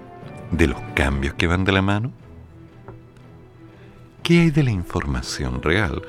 [0.52, 2.12] ¿De los cambios que van de la mano?
[4.22, 6.04] ¿Qué hay de la información real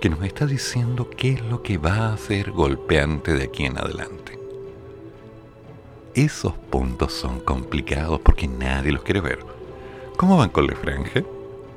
[0.00, 3.78] que nos está diciendo qué es lo que va a ser golpeante de aquí en
[3.78, 4.39] adelante?
[6.14, 9.38] Esos puntos son complicados porque nadie los quiere ver.
[10.16, 11.22] ¿Cómo van con la franja?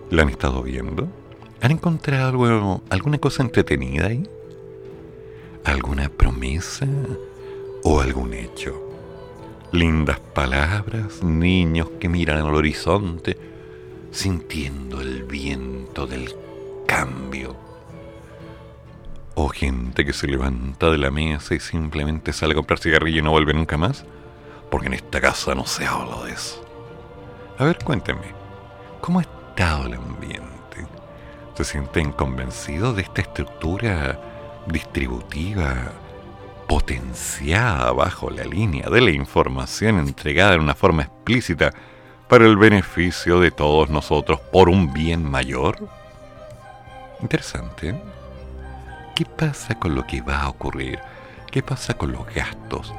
[0.09, 1.07] ¿La han estado viendo?
[1.61, 4.27] ¿Han encontrado algo, alguna cosa entretenida ahí?
[5.63, 6.87] ¿Alguna promesa
[7.83, 8.81] o algún hecho?
[9.71, 13.37] Lindas palabras, niños que miran al horizonte,
[14.11, 16.33] sintiendo el viento del
[16.87, 17.55] cambio.
[19.35, 23.23] O gente que se levanta de la mesa y simplemente sale a comprar cigarrillo y
[23.23, 24.05] no vuelve nunca más,
[24.73, 26.65] porque en esta casa no se habla de eso.
[27.59, 28.33] A ver, cuéntenme,
[29.01, 30.87] ¿cómo ha estado el ambiente?
[31.53, 34.19] ¿Se sienten convencidos de esta estructura
[34.65, 35.91] distributiva
[36.67, 41.71] potenciada bajo la línea de la información entregada en una forma explícita
[42.27, 45.87] para el beneficio de todos nosotros por un bien mayor?
[47.21, 47.93] Interesante.
[49.15, 50.97] ¿Qué pasa con lo que va a ocurrir?
[51.51, 52.91] ¿Qué pasa con los gastos?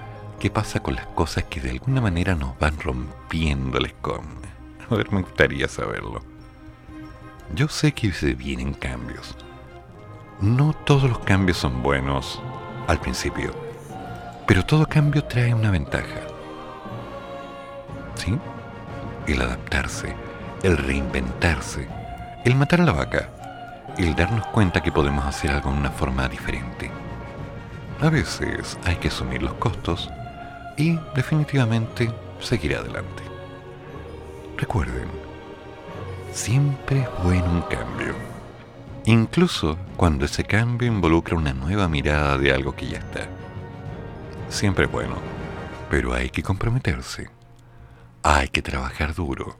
[0.45, 4.47] ¿Qué pasa con las cosas que de alguna manera nos van rompiendo el escombro?
[4.91, 6.23] A ver, me gustaría saberlo.
[7.55, 9.35] Yo sé que se vienen cambios.
[10.43, 12.43] No todos los cambios son buenos
[12.89, 13.55] al principio,
[14.47, 16.21] pero todo cambio trae una ventaja.
[18.15, 18.39] ¿Sí?
[19.27, 20.15] El adaptarse,
[20.63, 21.89] el reinventarse,
[22.45, 23.31] el matar a la vaca,
[23.97, 26.91] el darnos cuenta que podemos hacer algo de una forma diferente.
[28.03, 30.11] A veces hay que asumir los costos
[30.77, 32.11] y definitivamente
[32.41, 33.23] seguir adelante.
[34.57, 35.09] Recuerden,
[36.33, 38.15] siempre es bueno un cambio,
[39.05, 43.29] incluso cuando ese cambio involucra una nueva mirada de algo que ya está.
[44.49, 45.17] Siempre es bueno,
[45.91, 47.31] pero hay que comprometerse,
[48.23, 49.57] hay que trabajar duro,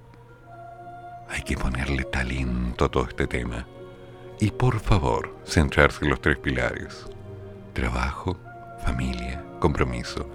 [1.29, 3.67] hay que ponerle talento a todo este tema.
[4.41, 7.07] Y por favor centrarse en los tres pilares,
[7.73, 8.37] trabajo,
[8.85, 10.29] familia, compromiso,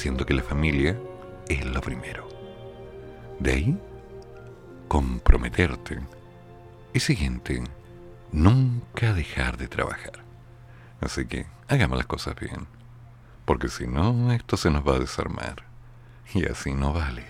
[0.00, 0.98] siendo que la familia
[1.46, 2.26] es lo primero.
[3.38, 3.78] De ahí
[4.88, 6.00] comprometerte.
[6.94, 7.62] Y siguiente,
[8.32, 10.24] nunca dejar de trabajar.
[11.02, 12.66] Así que hagamos las cosas bien.
[13.44, 15.64] porque si no, esto se nos va a desarmar.
[16.32, 17.26] Y así no vale.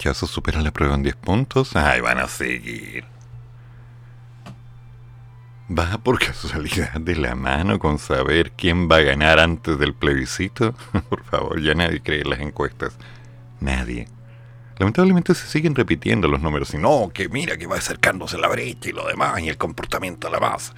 [0.00, 1.76] Mes, el rechazo supera la prueba en 10 puntos.
[1.76, 3.04] Ay, van a seguir.
[5.68, 10.74] ¿Va por casualidad de la mano con saber quién va a ganar antes del plebiscito?
[11.08, 12.96] por favor, ya nadie cree en las encuestas.
[13.60, 14.08] Nadie.
[14.78, 18.88] Lamentablemente se siguen repitiendo los números y no, que mira que va acercándose la brecha
[18.88, 20.72] y lo demás y el comportamiento de la masa.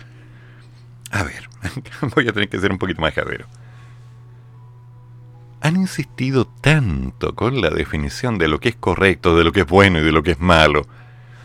[1.12, 1.48] A ver,
[2.16, 3.46] voy a tener que ser un poquito más jadero
[5.62, 9.66] han insistido tanto con la definición de lo que es correcto, de lo que es
[9.66, 10.82] bueno y de lo que es malo,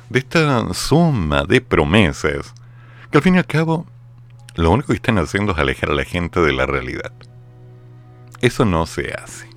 [0.10, 2.54] de esta suma de promesas,
[3.12, 3.86] que al fin y al cabo
[4.56, 7.12] lo único que están haciendo es alejar a la gente de la realidad.
[8.42, 9.48] Eso no se hace.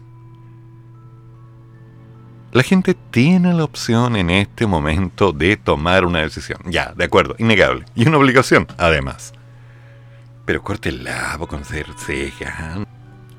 [2.53, 6.61] La gente tiene la opción en este momento de tomar una decisión.
[6.67, 7.85] Ya, de acuerdo, innegable.
[7.95, 9.33] Y una obligación, además.
[10.45, 12.85] Pero corte el labo con ser ceja.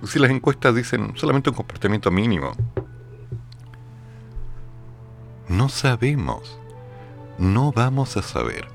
[0.03, 2.51] Si las encuestas dicen solamente un comportamiento mínimo.
[5.47, 6.57] No sabemos.
[7.37, 8.67] No vamos a saber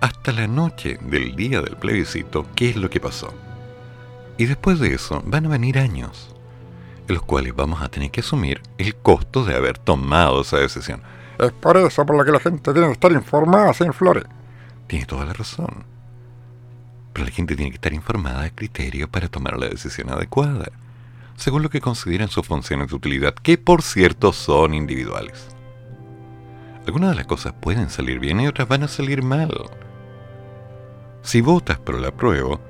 [0.00, 3.32] hasta la noche del día del plebiscito qué es lo que pasó.
[4.36, 6.34] Y después de eso van a venir años
[7.06, 11.02] en los cuales vamos a tener que asumir el costo de haber tomado esa decisión.
[11.38, 14.24] Es por eso por lo que la gente tiene que estar informada, señor Flores.
[14.86, 15.91] Tiene toda la razón.
[17.12, 20.70] Pero la gente tiene que estar informada de criterio para tomar la decisión adecuada,
[21.36, 25.48] según lo que consideren sus funciones de utilidad, que por cierto son individuales.
[26.86, 29.52] Algunas de las cosas pueden salir bien y otras van a salir mal.
[31.22, 32.60] Si votas por el apruebo,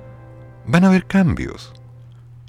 [0.66, 1.72] van a haber cambios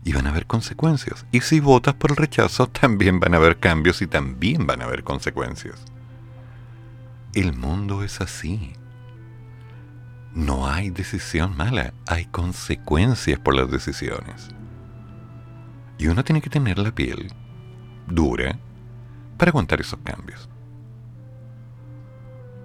[0.04, 1.26] y van a haber consecuencias.
[1.32, 4.86] Y si votas por el rechazo, también van a haber cambios y también van a
[4.86, 5.80] haber consecuencias.
[7.34, 8.74] El mundo es así.
[10.36, 14.50] No hay decisión mala, hay consecuencias por las decisiones.
[16.00, 17.32] Y uno tiene que tener la piel
[18.08, 18.58] dura
[19.38, 20.50] para aguantar esos cambios.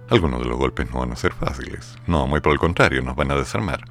[0.09, 1.95] Algunos de los golpes no van a ser fáciles.
[2.07, 3.81] No, muy por el contrario, nos van a desarmar.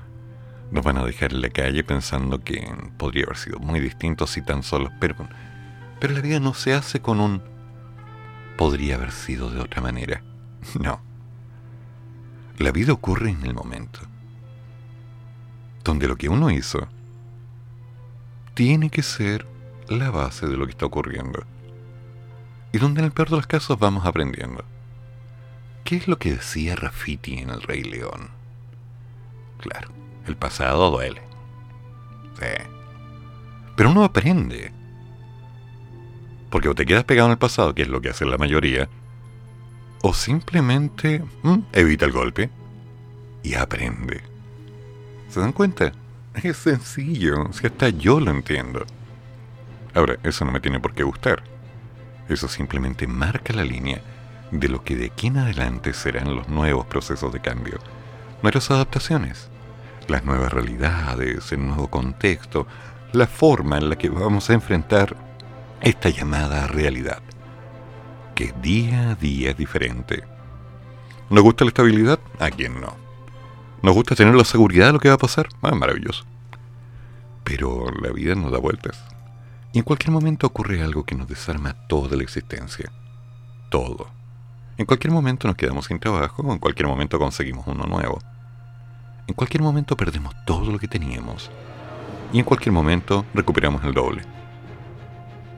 [0.72, 4.42] Nos van a dejar en la calle pensando que podría haber sido muy distinto si
[4.42, 4.90] tan solo...
[4.98, 5.14] Pero,
[6.00, 7.42] pero la vida no se hace con un...
[8.56, 10.22] Podría haber sido de otra manera.
[10.80, 11.07] No.
[12.58, 14.00] La vida ocurre en el momento.
[15.84, 16.88] Donde lo que uno hizo
[18.54, 19.46] tiene que ser
[19.88, 21.44] la base de lo que está ocurriendo.
[22.72, 24.64] Y donde en el peor de los casos vamos aprendiendo.
[25.84, 28.30] ¿Qué es lo que decía Rafiti en El Rey León?
[29.58, 29.90] Claro,
[30.26, 31.22] el pasado duele.
[32.40, 32.64] Sí.
[33.76, 34.72] Pero uno aprende.
[36.50, 38.88] Porque o te quedas pegado en el pasado, que es lo que hace la mayoría,
[40.02, 42.50] o simplemente mm, evita el golpe
[43.42, 44.22] y aprende.
[45.28, 45.92] ¿Se dan cuenta?
[46.34, 48.84] Es sencillo, si hasta yo lo entiendo.
[49.94, 51.42] Ahora, eso no me tiene por qué gustar.
[52.28, 54.00] Eso simplemente marca la línea
[54.50, 57.78] de lo que de aquí en adelante serán los nuevos procesos de cambio,
[58.42, 59.48] nuevas adaptaciones,
[60.06, 62.66] las nuevas realidades, el nuevo contexto,
[63.12, 65.16] la forma en la que vamos a enfrentar
[65.80, 67.22] esta llamada realidad,
[68.38, 70.22] que día a día es diferente.
[71.28, 72.20] ¿Nos gusta la estabilidad?
[72.38, 72.94] ¿A quién no?
[73.82, 75.48] ¿Nos gusta tener la seguridad de lo que va a pasar?
[75.60, 76.24] Ah, maravilloso.
[77.42, 79.04] Pero la vida nos da vueltas.
[79.72, 82.92] Y en cualquier momento ocurre algo que nos desarma toda la existencia.
[83.70, 84.06] Todo.
[84.76, 88.20] En cualquier momento nos quedamos sin trabajo en cualquier momento conseguimos uno nuevo.
[89.26, 91.50] En cualquier momento perdemos todo lo que teníamos.
[92.32, 94.22] Y en cualquier momento recuperamos el doble.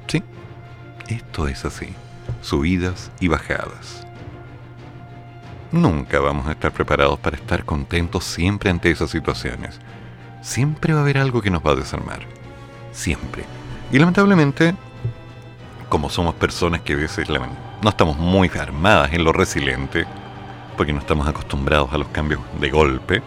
[0.07, 0.23] Sí,
[1.09, 1.95] esto es así.
[2.43, 4.07] Subidas y bajadas.
[5.73, 9.79] Nunca vamos a estar preparados para estar contentos siempre ante esas situaciones.
[10.43, 12.21] Siempre va a haber algo que nos va a desarmar.
[12.93, 13.45] Siempre.
[13.93, 14.75] Y lamentablemente,
[15.89, 20.07] como somos personas que a veces no estamos muy armadas en lo resiliente,
[20.77, 23.23] porque no estamos acostumbrados a los cambios de golpe,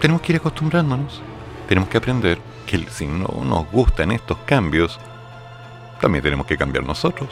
[0.00, 1.22] tenemos que ir acostumbrándonos.
[1.68, 5.00] Tenemos que aprender que si no nos gustan estos cambios,
[6.00, 7.28] también tenemos que cambiar nosotros.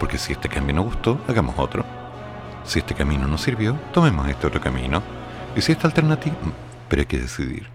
[0.00, 1.84] Porque si este cambio no gustó, hagamos otro.
[2.64, 5.02] Si este camino no sirvió, tomemos este otro camino.
[5.54, 6.36] Y si esta alternativa...
[6.88, 7.68] Pero hay que decidir.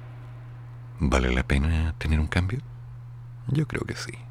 [0.99, 2.59] ¿Vale la pena tener un cambio?
[3.47, 4.24] Yo creo que sí.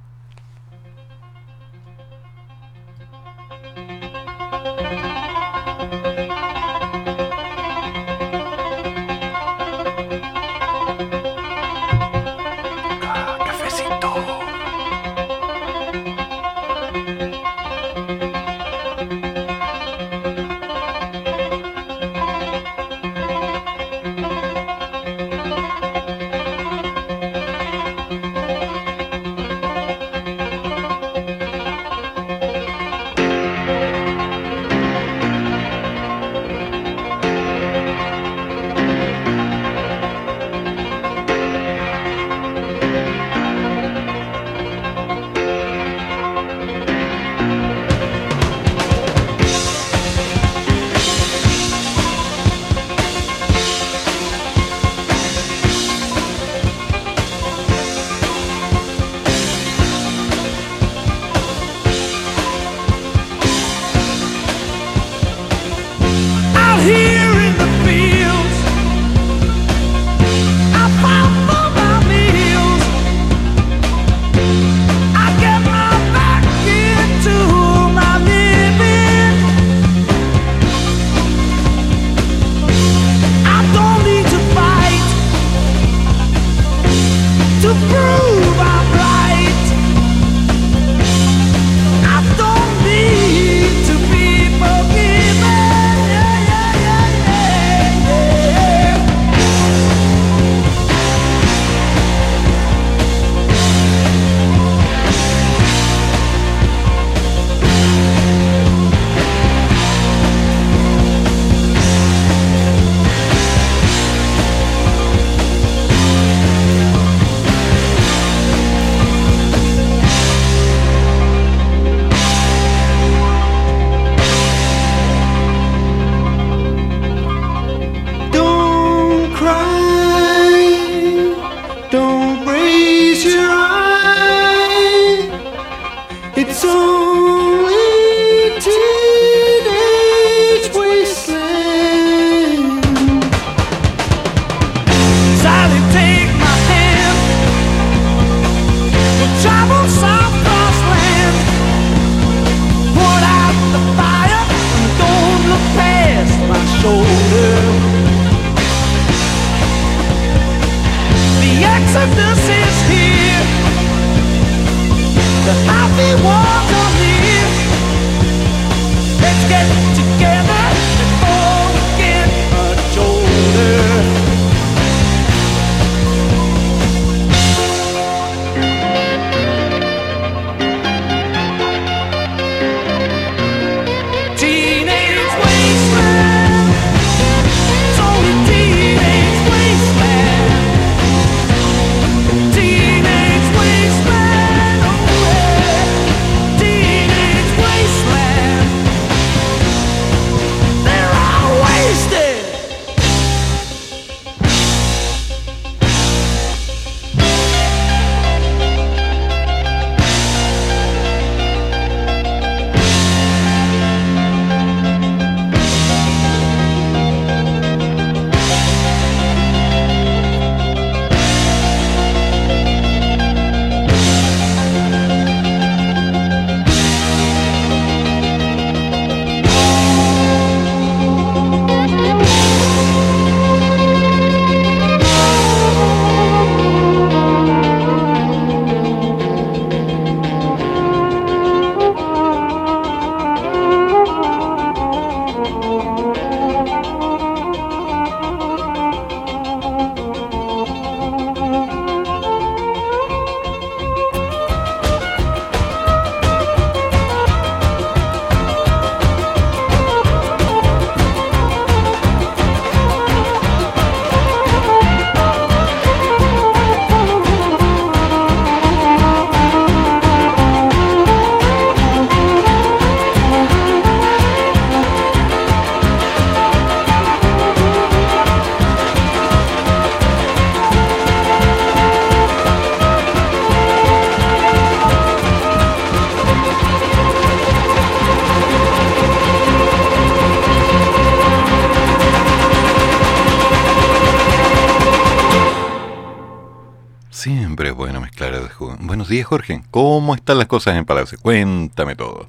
[299.05, 299.63] Buenos días, Jorge.
[299.71, 301.19] ¿Cómo están las cosas en Palacio?
[301.21, 302.25] Cuéntame todo.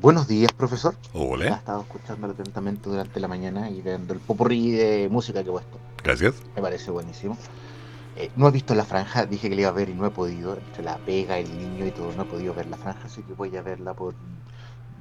[0.00, 0.94] Buenos días, profesor.
[1.12, 1.56] Hola.
[1.56, 5.78] estado escuchándolo atentamente durante la mañana y viendo el popurrí de música que he puesto.
[6.02, 6.36] Gracias.
[6.56, 7.36] Me parece buenísimo.
[8.16, 10.10] Eh, no he visto la franja, dije que la iba a ver y no he
[10.10, 10.56] podido.
[10.56, 13.34] Entre la pega, el niño y todo, no he podido ver la franja, así que
[13.34, 14.14] voy a verla por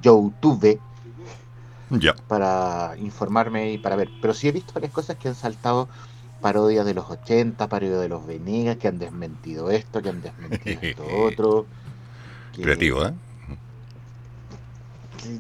[0.02, 0.78] YouTube
[1.90, 2.16] Ya.
[2.28, 4.10] para informarme y para ver.
[4.22, 5.88] Pero sí he visto varias cosas que han saltado
[6.42, 10.80] parodias de los 80, parodias de los Venegas, que han desmentido esto, que han desmentido
[10.82, 11.66] esto otro.
[12.56, 13.14] que- Creativo, ¿eh?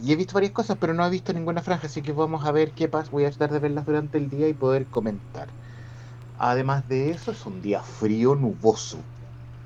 [0.03, 2.51] Y he visto varias cosas, pero no he visto ninguna franja, así que vamos a
[2.51, 3.09] ver qué pasa.
[3.11, 5.47] Voy a tratar de verlas durante el día y poder comentar.
[6.37, 8.97] Además de eso, es un día frío, nuboso.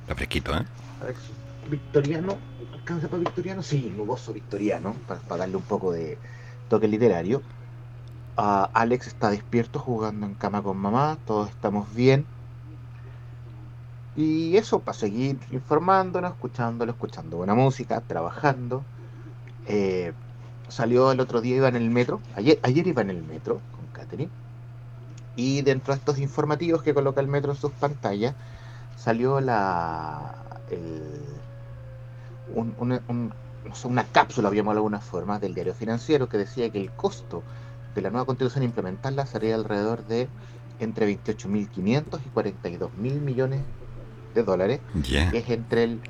[0.04, 0.64] Está fresquito, ¿eh?
[1.02, 1.16] A ver,
[1.70, 2.38] victoriano,
[2.74, 3.64] ¿alcanza para victoriano?
[3.64, 6.18] Sí, nuboso victoriano, para, para darle un poco de
[6.70, 7.42] toque literario.
[8.36, 12.26] Ah, Alex está despierto jugando en cama con mamá, todos estamos bien.
[14.16, 18.84] Y eso, para seguir informándonos, escuchándolo, escuchando buena música, trabajando.
[19.68, 20.14] Eh,
[20.68, 24.32] salió el otro día, iba en el metro, ayer, iba en el metro con Katherine.
[25.36, 28.36] Y dentro de estos informativos que coloca el metro en sus pantallas,
[28.98, 30.34] salió la
[30.70, 31.42] el-
[32.56, 33.34] un- un-
[33.74, 37.44] sé, una cápsula, habíamos de alguna forma, del diario financiero que decía que el costo
[37.96, 40.28] de la nueva constitución implementarla sería alrededor de
[40.80, 42.90] entre 28.500 y 42.000
[43.22, 43.62] millones
[44.34, 46.02] de dólares, que es entre el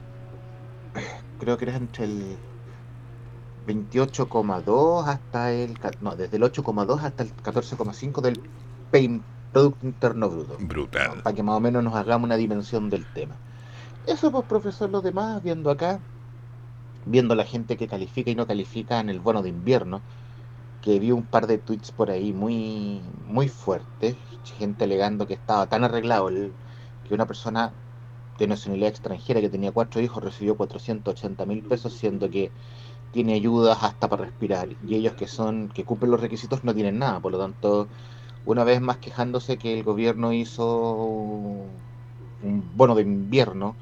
[1.39, 2.37] creo que era entre el
[3.67, 8.41] 28,2 hasta el no, desde el 8,2 hasta el 14,5 del
[8.91, 9.21] PIB,
[9.51, 11.21] Producto Interno Bruto Brutal.
[11.21, 13.35] para que más o menos nos hagamos una dimensión del tema.
[14.07, 15.99] Eso pues profesor, lo demás, viendo acá,
[17.05, 20.01] viendo la gente que califica y no califica en el bono de invierno,
[20.83, 25.67] que vi un par de tweets por ahí muy, muy fuertes, gente alegando que estaba
[25.69, 26.57] tan arreglado el-
[27.03, 27.63] que una persona
[28.39, 32.53] de nacionalidad extranjera que tenía cuatro hijos recibió 480 mil pesos, siendo que
[33.11, 36.99] tiene ayudas hasta para respirar, y ellos que son, que cumplen los requisitos no tienen
[36.99, 37.89] nada, por lo tanto,
[38.45, 41.83] una vez más quejándose que el gobierno hizo
[42.41, 43.77] un bono de invierno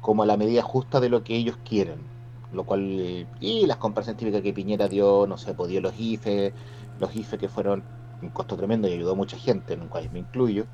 [0.00, 2.11] como a la medida justa de lo que ellos quieren.
[2.52, 6.54] Lo cual, y las comparaciones típicas que Piñera dio, no sé, pues dio los IFE,
[6.98, 7.88] los IFE que fueron
[8.20, 10.68] un costo tremendo y ayudó a mucha gente, en el cual me incluyo.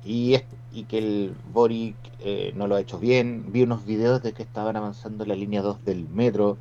[0.00, 3.50] Y, es- y que el Boric eh, no lo ha hecho bien.
[3.52, 6.60] Vi unos videos de que estaban avanzando la línea 2 del metro,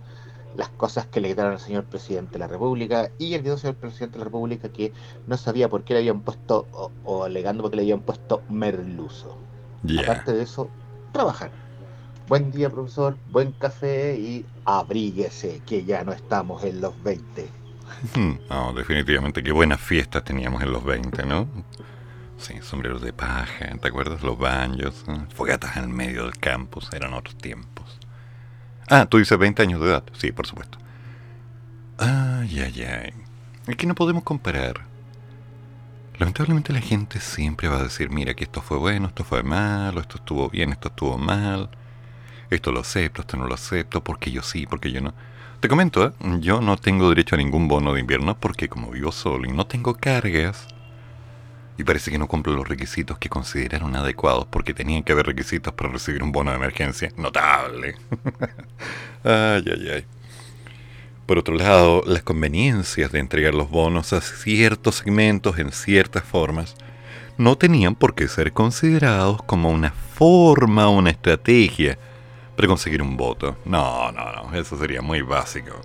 [0.53, 3.61] las cosas que le quitaron al señor presidente de la República y el video del
[3.61, 4.93] señor presidente de la República que
[5.25, 9.47] no sabía por qué le habían puesto, o, o alegando porque le habían puesto merluzo.
[9.95, 10.75] Aparte de eso,
[11.11, 11.53] trabajar.
[12.27, 17.55] Buen día, profesor, buen café y abríguese, que ya no estamos en los 20.
[18.15, 21.47] Hmm, No, definitivamente, qué buenas fiestas teníamos en los 20, ¿no?
[22.37, 24.23] Sí, sombreros de paja, ¿te acuerdas?
[24.23, 25.25] Los baños, ¿eh?
[25.33, 27.99] fogatas medio del campus, eran otros tiempos.
[28.89, 30.77] Ah, tú dices 20 años de edad, sí, por supuesto.
[31.97, 33.13] Ay, ay, ay.
[33.67, 34.81] Es que no podemos comparar.
[36.17, 39.99] Lamentablemente la gente siempre va a decir, mira, que esto fue bueno, esto fue malo,
[40.01, 41.69] esto estuvo bien, esto estuvo mal,
[42.55, 45.13] esto lo acepto, esto no lo acepto, porque yo sí, porque yo no.
[45.59, 46.11] Te comento, ¿eh?
[46.39, 49.65] yo no tengo derecho a ningún bono de invierno porque como vivo solo y no
[49.65, 50.67] tengo cargas,
[51.77, 55.73] y parece que no cumplo los requisitos que consideraron adecuados porque tenían que haber requisitos
[55.73, 57.11] para recibir un bono de emergencia.
[57.17, 57.95] Notable.
[59.23, 60.05] ay, ay, ay.
[61.25, 66.75] Por otro lado, las conveniencias de entregar los bonos a ciertos segmentos en ciertas formas
[67.37, 71.97] no tenían por qué ser considerados como una forma o una estrategia
[72.55, 73.57] para conseguir un voto.
[73.65, 75.79] No, no, no, eso sería muy básico.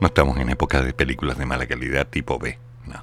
[0.00, 3.02] No estamos en época de películas de mala calidad tipo B, no.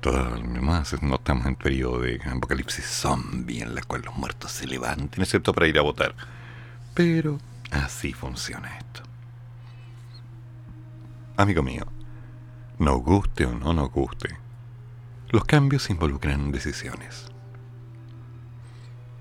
[0.00, 4.52] Todo lo demás, no estamos en periodo de apocalipsis zombie en la cual los muertos
[4.52, 6.14] se levanten, excepto para ir a votar.
[6.94, 7.38] Pero
[7.70, 9.02] así funciona esto.
[11.36, 11.86] Amigo mío,
[12.78, 14.36] nos guste o no nos guste,
[15.30, 17.26] los cambios involucran decisiones.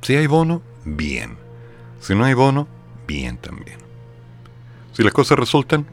[0.01, 1.48] Si hay bono, bien.
[1.99, 2.67] Si no hay bono,
[3.07, 3.77] bien también.
[4.93, 5.85] Si las cosas resultan,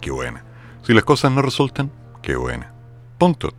[0.00, 0.44] qué buena.
[0.82, 1.90] Si las cosas no resultan,
[2.22, 2.72] qué buena.
[3.18, 3.52] Punto.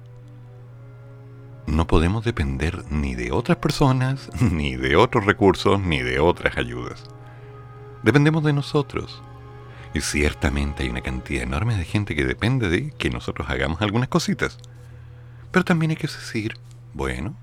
[1.66, 7.04] No podemos depender ni de otras personas, ni de otros recursos, ni de otras ayudas.
[8.04, 9.22] Dependemos de nosotros.
[9.93, 14.10] Y ciertamente hay una cantidad enorme de gente que depende de que nosotros hagamos algunas
[14.10, 14.58] cositas.
[15.52, 16.58] Pero también hay que decir,
[16.93, 17.36] bueno,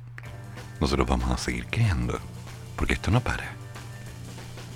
[0.80, 2.18] nosotros vamos a seguir creando,
[2.76, 3.63] porque esto no para.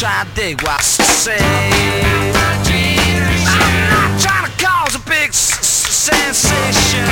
[0.00, 0.34] Look awful.
[0.36, 1.38] dig what I say.
[3.42, 7.08] I'm not trying to cause a big sensation.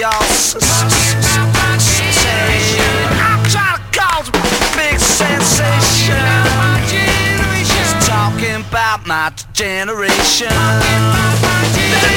[0.00, 0.12] y'all.
[3.20, 4.32] I'm trying to cause a
[4.74, 6.16] big sensation.
[8.08, 10.48] Talking about my generation.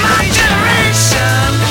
[0.01, 1.62] My generation.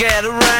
[0.00, 0.59] Get around.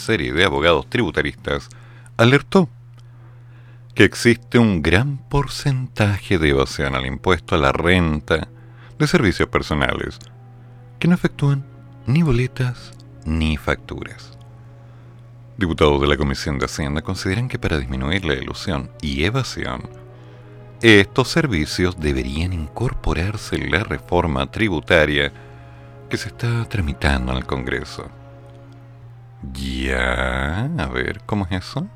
[0.00, 1.68] Serie de abogados tributaristas
[2.16, 2.68] alertó
[3.94, 8.48] que existe un gran porcentaje de evasión al impuesto a la renta
[8.98, 10.18] de servicios personales
[10.98, 11.64] que no efectúan
[12.06, 12.92] ni boletas
[13.24, 14.36] ni facturas.
[15.56, 19.88] Diputados de la Comisión de Hacienda consideran que para disminuir la ilusión y evasión,
[20.80, 25.32] estos servicios deberían incorporarse en la reforma tributaria
[26.08, 28.19] que se está tramitando en el Congreso.
[29.42, 31.86] Ya, a ver, ¿cómo es eso?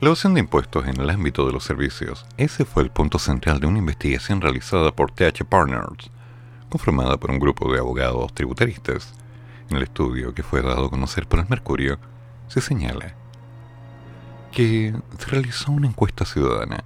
[0.00, 3.60] La evasión de impuestos en el ámbito de los servicios, ese fue el punto central
[3.60, 6.10] de una investigación realizada por TH Partners,
[6.68, 9.14] conformada por un grupo de abogados tributaristas.
[9.70, 11.98] En el estudio que fue dado a conocer por el Mercurio,
[12.48, 13.14] se señala
[14.52, 16.84] que se realizó una encuesta ciudadana.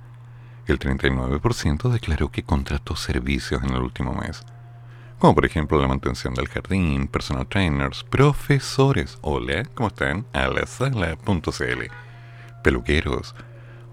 [0.66, 4.45] El 39% declaró que contrató servicios en el último mes,
[5.21, 10.25] como por ejemplo la mantención del jardín, personal trainers, profesores, hola, ¿cómo están?
[10.33, 11.83] A la sala.cl,
[12.65, 13.35] peluqueros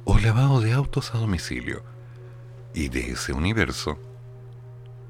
[0.05, 1.83] o lavado de autos a domicilio.
[2.73, 3.99] Y de ese universo,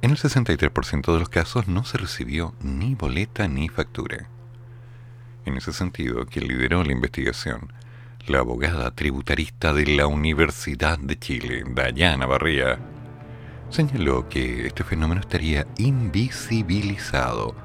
[0.01, 4.27] en el 63% de los casos no se recibió ni boleta ni factura.
[5.45, 7.71] En ese sentido, quien lideró la investigación,
[8.25, 12.79] la abogada tributarista de la Universidad de Chile, Dayana Barría,
[13.69, 17.55] señaló que este fenómeno estaría invisibilizado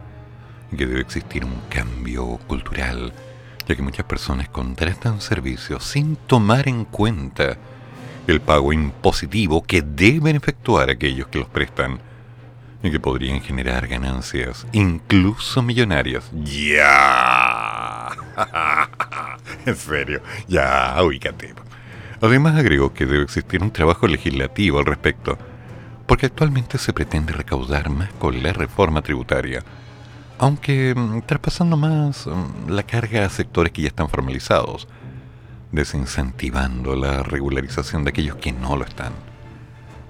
[0.71, 3.13] y que debe existir un cambio cultural,
[3.67, 7.57] ya que muchas personas contratan servicios sin tomar en cuenta
[8.27, 12.01] el pago impositivo que deben efectuar aquellos que los prestan
[12.83, 16.31] y que podrían generar ganancias, incluso millonarias.
[16.33, 18.09] ¡Ya!
[19.67, 21.55] en serio, ya, ubícate.
[22.21, 25.39] Además agregó que debe existir un trabajo legislativo al respecto,
[26.07, 29.63] porque actualmente se pretende recaudar más con la reforma tributaria,
[30.39, 34.89] aunque mm, traspasando más mm, la carga a sectores que ya están formalizados,
[35.71, 39.13] desincentivando la regularización de aquellos que no lo están.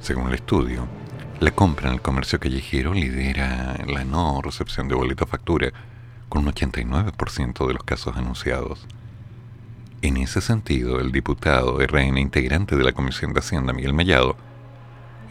[0.01, 0.89] Según el estudio,
[1.41, 5.73] la compra en el comercio callejero lidera la no recepción de boleto factura
[6.29, 8.87] con un 89% de los casos anunciados.
[10.01, 14.37] En ese sentido, el diputado RN integrante de la Comisión de Hacienda, Miguel Mellado,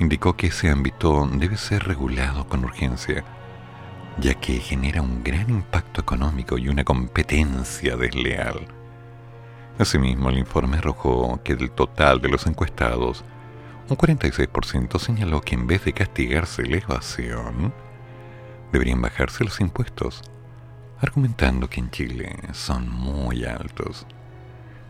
[0.01, 3.23] indicó que ese ámbito debe ser regulado con urgencia,
[4.17, 8.67] ya que genera un gran impacto económico y una competencia desleal.
[9.77, 13.23] Asimismo, el informe arrojó que del total de los encuestados,
[13.89, 17.71] un 46% señaló que en vez de castigarse la evasión,
[18.71, 20.21] deberían bajarse los impuestos,
[20.99, 24.07] argumentando que en Chile son muy altos.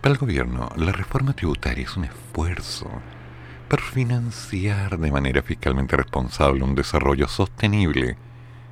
[0.02, 2.90] Para el gobierno, la reforma tributaria es un esfuerzo
[3.72, 8.18] para financiar de manera fiscalmente responsable un desarrollo sostenible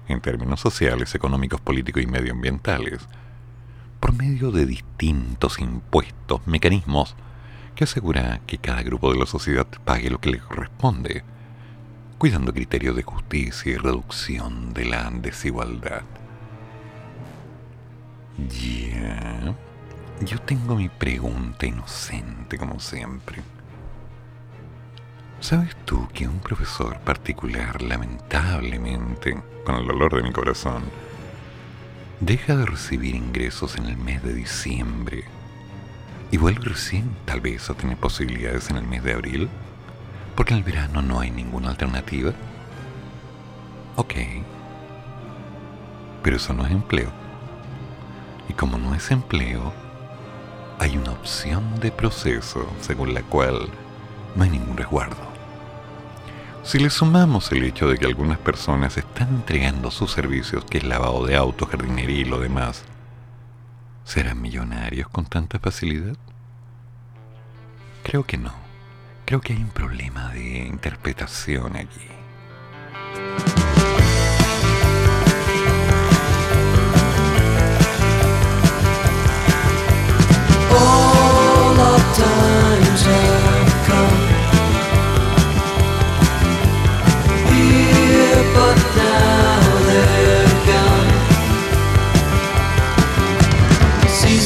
[0.09, 3.07] en términos sociales, económicos, políticos y medioambientales,
[4.01, 7.15] por medio de distintos impuestos, mecanismos
[7.75, 11.23] que asegura que cada grupo de la sociedad pague lo que le corresponde,
[12.17, 16.01] cuidando criterios de justicia y reducción de la desigualdad.
[18.49, 19.55] Ya,
[20.25, 23.41] yo tengo mi pregunta inocente como siempre.
[25.41, 30.83] ¿Sabes tú que un profesor particular, lamentablemente, con el dolor de mi corazón,
[32.19, 35.23] deja de recibir ingresos en el mes de diciembre
[36.29, 39.49] y vuelve recién tal vez a tener posibilidades en el mes de abril?
[40.35, 42.33] Porque en el verano no hay ninguna alternativa.
[43.95, 44.15] Ok.
[46.21, 47.11] Pero eso no es empleo.
[48.49, 49.71] Y como no es empleo,
[50.79, 53.69] hay una opción de proceso según la cual
[54.35, 55.28] no hay ningún resguardo.
[56.69, 60.83] Si le sumamos el hecho de que algunas personas están entregando sus servicios, que es
[60.83, 62.83] lavado de autos, jardinería y lo demás,
[64.03, 66.15] ¿serán millonarios con tanta facilidad?
[68.03, 68.53] Creo que no.
[69.25, 71.73] Creo que hay un problema de interpretación
[83.87, 84.28] come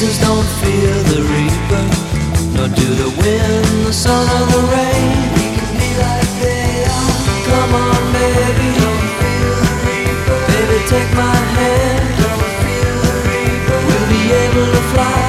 [0.04, 1.84] Seasons don't fear the reaper,
[2.54, 5.14] nor do the wind, the sun, or the rain.
[7.46, 10.38] Come on, baby, don't feel the reaper.
[10.52, 12.04] Baby, take my hand.
[12.20, 13.78] Don't feel the reaper.
[13.86, 15.23] We'll be able to fly.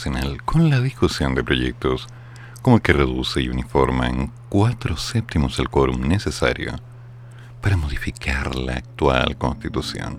[0.00, 2.06] Nacional con la discusión de proyectos
[2.62, 6.72] como el que reduce y uniforma en cuatro séptimos el quórum necesario
[7.60, 10.18] para modificar la actual constitución.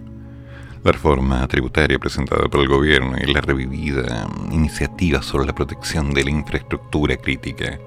[0.83, 6.25] La reforma tributaria presentada por el gobierno y la revivida iniciativa sobre la protección de
[6.25, 7.79] la infraestructura crítica.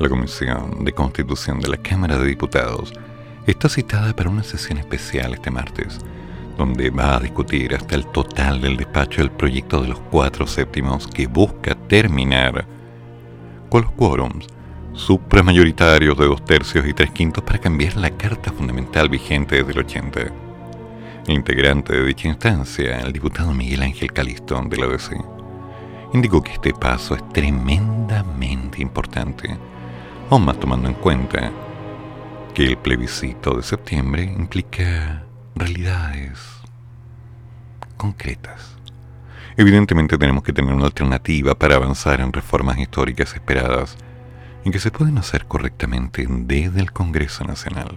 [0.00, 2.92] La Comisión de Constitución de la Cámara de Diputados
[3.46, 6.00] está citada para una sesión especial este martes,
[6.56, 11.06] donde va a discutir hasta el total del despacho del proyecto de los cuatro séptimos
[11.06, 12.66] que busca terminar
[13.68, 14.46] con los quórums
[14.92, 19.78] supramayoritarios de dos tercios y tres quintos para cambiar la Carta Fundamental vigente desde el
[19.78, 20.20] 80.
[21.26, 25.16] El integrante de dicha instancia, el diputado Miguel Ángel Calisto de la DC,
[26.12, 29.56] indicó que este paso es tremendamente importante,
[30.30, 31.50] aún más tomando en cuenta
[32.54, 35.23] que el plebiscito de septiembre implica
[35.54, 36.40] realidades
[37.96, 38.76] concretas.
[39.56, 43.96] Evidentemente tenemos que tener una alternativa para avanzar en reformas históricas esperadas
[44.64, 47.96] y que se pueden hacer correctamente desde el Congreso Nacional.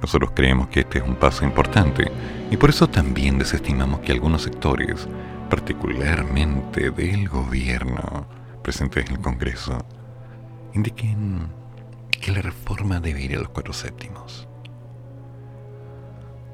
[0.00, 2.10] Nosotros creemos que este es un paso importante
[2.50, 5.06] y por eso también desestimamos que algunos sectores,
[5.50, 8.26] particularmente del gobierno
[8.62, 9.84] presentes en el Congreso,
[10.72, 11.48] indiquen
[12.10, 14.48] que la reforma debe ir a los cuatro séptimos.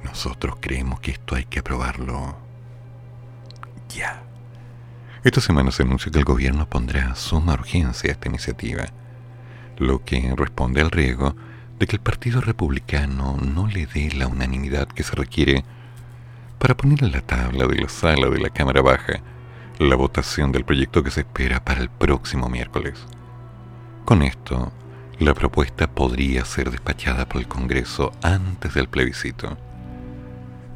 [0.05, 2.36] Nosotros creemos que esto hay que aprobarlo
[3.89, 4.22] ya.
[5.24, 8.85] Esta semana se anunció que el gobierno pondrá suma urgencia a esta iniciativa,
[9.78, 11.35] lo que responde al riesgo
[11.78, 15.64] de que el Partido Republicano no le dé la unanimidad que se requiere
[16.59, 19.20] para poner en la tabla de la sala de la Cámara Baja
[19.78, 22.94] la votación del proyecto que se espera para el próximo miércoles.
[24.05, 24.72] Con esto,
[25.18, 29.56] la propuesta podría ser despachada por el Congreso antes del plebiscito.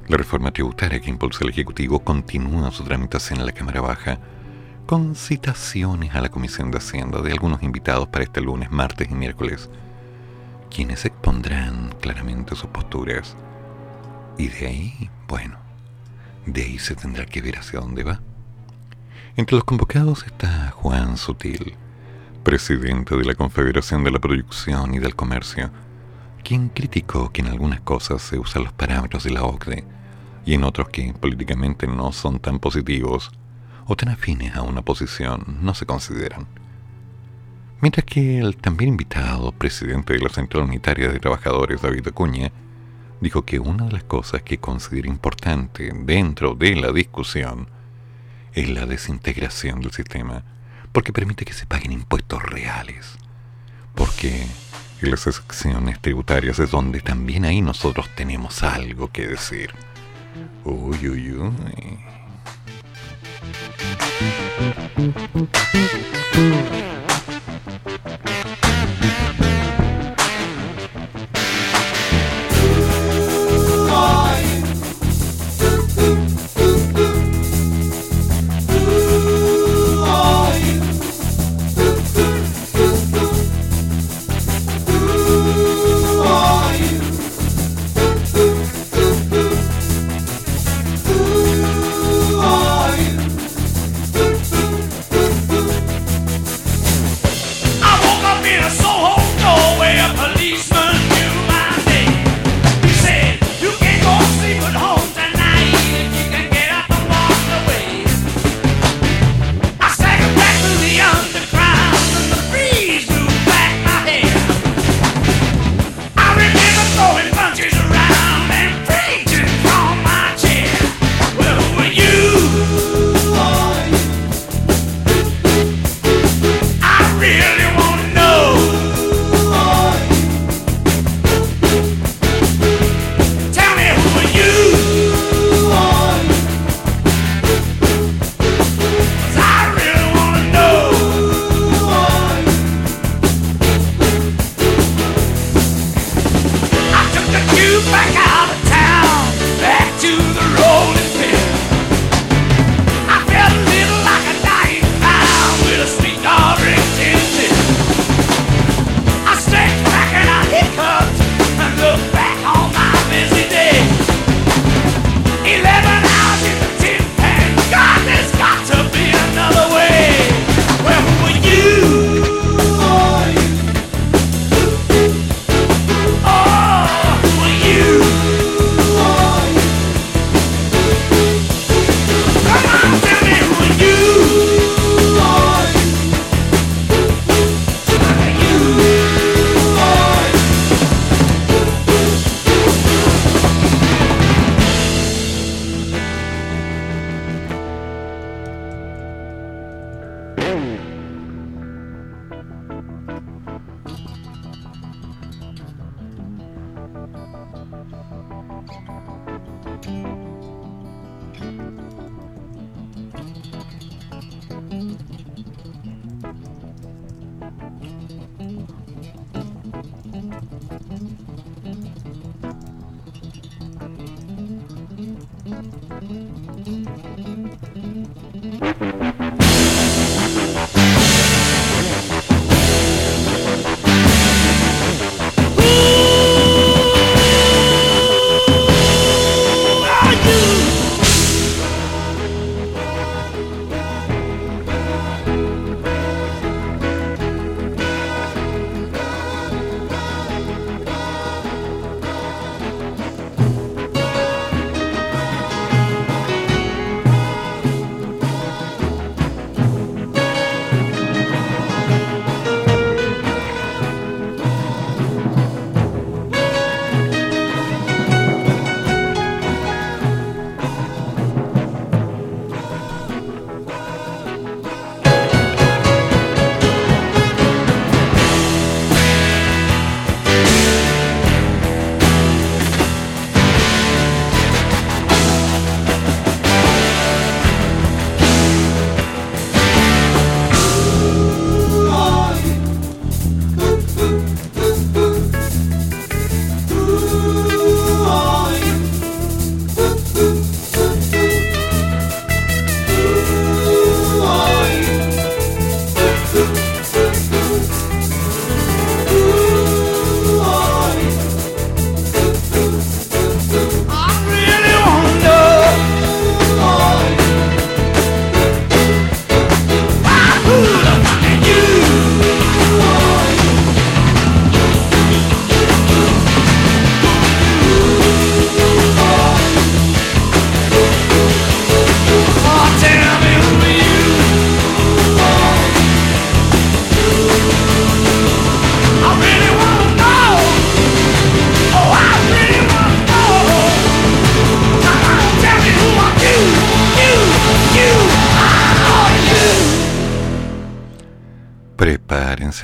[0.09, 4.19] La reforma tributaria que impulsa el Ejecutivo continúa su tramitación en la Cámara Baja
[4.87, 9.15] con citaciones a la Comisión de Hacienda de algunos invitados para este lunes, martes y
[9.15, 9.69] miércoles,
[10.75, 13.37] quienes expondrán claramente sus posturas.
[14.39, 15.59] Y de ahí, bueno,
[16.47, 18.23] de ahí se tendrá que ver hacia dónde va.
[19.37, 21.75] Entre los convocados está Juan Sutil,
[22.45, 25.71] presidente de la Confederación de la Producción y del Comercio,
[26.43, 29.98] quien criticó que en algunas cosas se usan los parámetros de la OCDE
[30.49, 33.31] y en otros que políticamente no son tan positivos
[33.87, 36.47] o tan afines a una posición no se consideran.
[37.83, 42.51] Mientras que el también invitado presidente de la Central Unitaria de Trabajadores, David Acuña,
[43.21, 47.69] dijo que una de las cosas que considera importante dentro de la discusión
[48.55, 50.45] es la desintegración del sistema,
[50.93, 53.19] porque permite que se paguen impuestos reales.
[53.95, 54.47] Porque
[55.03, 59.75] en las secciones tributarias es donde también ahí nosotros tenemos algo que decir.
[60.69, 61.49] Uy, uy, uy.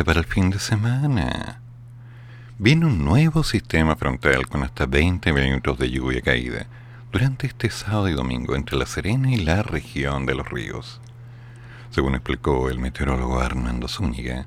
[0.02, 1.60] Para el fin de semana.
[2.58, 6.66] Viene un nuevo sistema frontal con hasta 20 minutos de lluvia caída
[7.12, 11.00] durante este sábado y domingo entre La Serena y la región de los ríos.
[11.90, 14.46] Según explicó el meteorólogo Armando Zúñiga,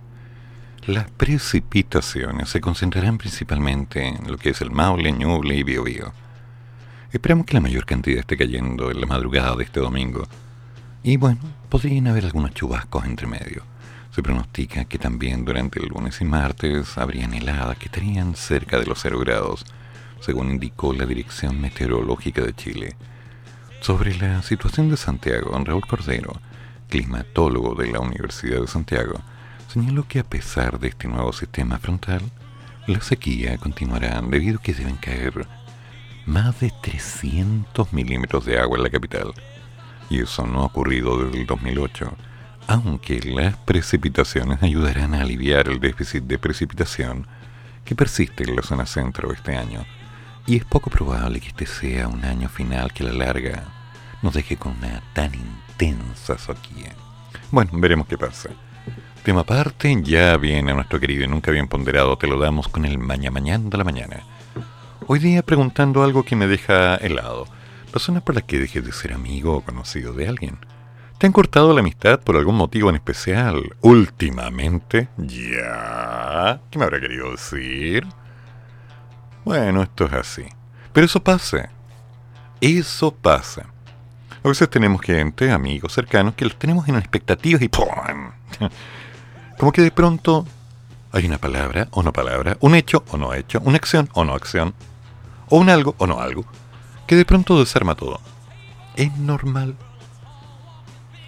[0.85, 6.11] las precipitaciones se concentrarán principalmente en lo que es el Maule, Ñuble y Biobío.
[7.13, 10.27] Esperamos que la mayor cantidad esté cayendo en la madrugada de este domingo.
[11.03, 13.76] Y bueno, podrían haber algunos chubascos entre medio.
[14.17, 18.87] Se pronostica que también durante el lunes y martes habrían heladas que estarían cerca de
[18.87, 19.63] los 0 grados,
[20.21, 22.95] según indicó la Dirección Meteorológica de Chile.
[23.79, 26.33] Sobre la situación de Santiago, Raúl Cordero,
[26.89, 29.21] climatólogo de la Universidad de Santiago,
[29.71, 32.23] señaló que a pesar de este nuevo sistema frontal,
[32.87, 35.45] la sequía continuará debido a que deben caer
[36.25, 39.31] más de 300 milímetros de agua en la capital.
[40.09, 42.17] Y eso no ha ocurrido desde el 2008,
[42.67, 47.25] aunque las precipitaciones ayudarán a aliviar el déficit de precipitación
[47.85, 49.85] que persiste en la zona centro este año.
[50.45, 53.63] Y es poco probable que este sea un año final que a la larga
[54.21, 56.93] nos deje con una tan intensa sequía.
[57.51, 58.49] Bueno, veremos qué pasa.
[59.23, 62.97] Tema aparte, ya viene nuestro querido y nunca bien ponderado, te lo damos con el
[62.97, 64.23] mañana mañana de la mañana.
[65.07, 67.47] Hoy día preguntando algo que me deja helado.
[67.93, 70.57] Razones por las que dejes de ser amigo o conocido de alguien.
[71.17, 75.07] ¿Te han cortado la amistad por algún motivo en especial últimamente?
[75.17, 76.61] Ya.
[76.69, 78.05] ¿Qué me habrá querido decir?
[79.43, 80.45] Bueno, esto es así.
[80.93, 81.71] Pero eso pasa.
[82.61, 83.65] Eso pasa.
[84.43, 87.87] A veces tenemos gente, amigos cercanos, que los tenemos en expectativas y ¡pum!
[89.57, 90.45] Como que de pronto
[91.11, 94.35] hay una palabra o no palabra, un hecho o no hecho, una acción o no
[94.35, 94.75] acción,
[95.49, 96.45] o un algo o no algo,
[97.07, 98.21] que de pronto desarma todo.
[98.95, 99.75] Es normal.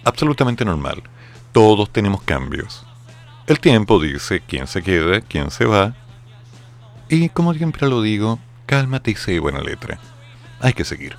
[0.04, 1.02] Absolutamente normal.
[1.52, 2.86] Todos tenemos cambios.
[3.46, 5.94] El tiempo dice quién se queda, quién se va.
[7.08, 9.98] Y como siempre lo digo, cálmate y sé buena letra.
[10.60, 11.16] Hay que seguir.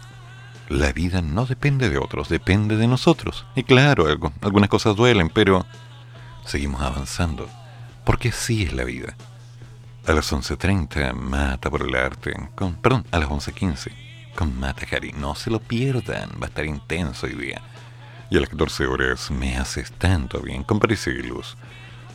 [0.70, 3.46] La vida no depende de otros, depende de nosotros.
[3.56, 5.66] Y claro, algo, algunas cosas duelen, pero
[6.46, 7.50] seguimos avanzando.
[8.06, 9.16] Porque así es la vida.
[10.08, 12.34] A las 11.30, Mata por el arte.
[12.56, 13.92] Con, perdón, a las 11.15,
[14.36, 15.12] con Mata Hari.
[15.12, 17.62] No se lo pierdan, va a estar intenso hoy día.
[18.32, 20.80] Y a las 14 horas, Me haces tanto bien, con
[21.28, 21.58] Luz.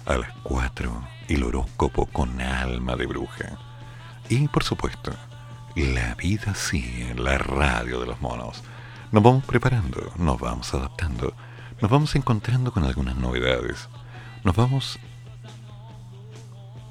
[0.07, 3.59] A las 4, el horóscopo con alma de bruja.
[4.31, 5.13] Y por supuesto,
[5.75, 8.65] la vida sigue, la radio de los monos.
[9.13, 11.35] Nos vamos preparando, nos vamos adaptando,
[11.83, 13.87] nos vamos encontrando con algunas novedades,
[14.43, 14.99] nos vamos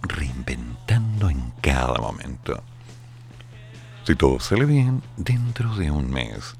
[0.03, 2.63] reinventando en cada momento.
[4.03, 6.55] Si todo sale bien, dentro de un mes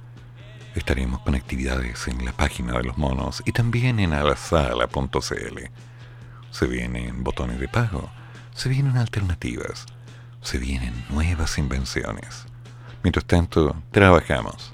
[0.76, 5.60] estaremos con actividades en la página de los monos y también en alasala.cl.
[6.52, 8.12] Se vienen botones de pago,
[8.54, 9.86] se vienen alternativas,
[10.42, 12.46] se vienen nuevas invenciones.
[13.04, 14.74] Mientras tanto, trabajamos.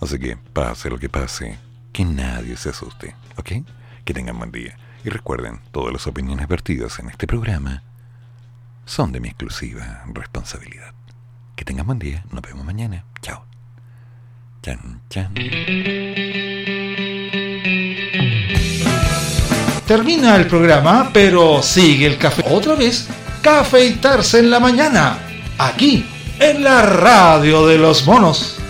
[0.00, 1.58] Así que, pase lo que pase,
[1.92, 3.64] que nadie se asuste, ¿ok?
[4.04, 4.76] Que tengan buen día.
[5.04, 7.82] Y recuerden, todas las opiniones vertidas en este programa
[8.84, 10.94] son de mi exclusiva responsabilidad.
[11.56, 13.04] Que tengan buen día, nos vemos mañana.
[13.20, 13.51] Chao.
[19.86, 22.44] Termina el programa, pero sigue el café.
[22.48, 23.08] Otra vez,
[23.42, 25.18] cafeitarse en la mañana.
[25.58, 26.06] Aquí,
[26.38, 28.61] en la radio de los monos.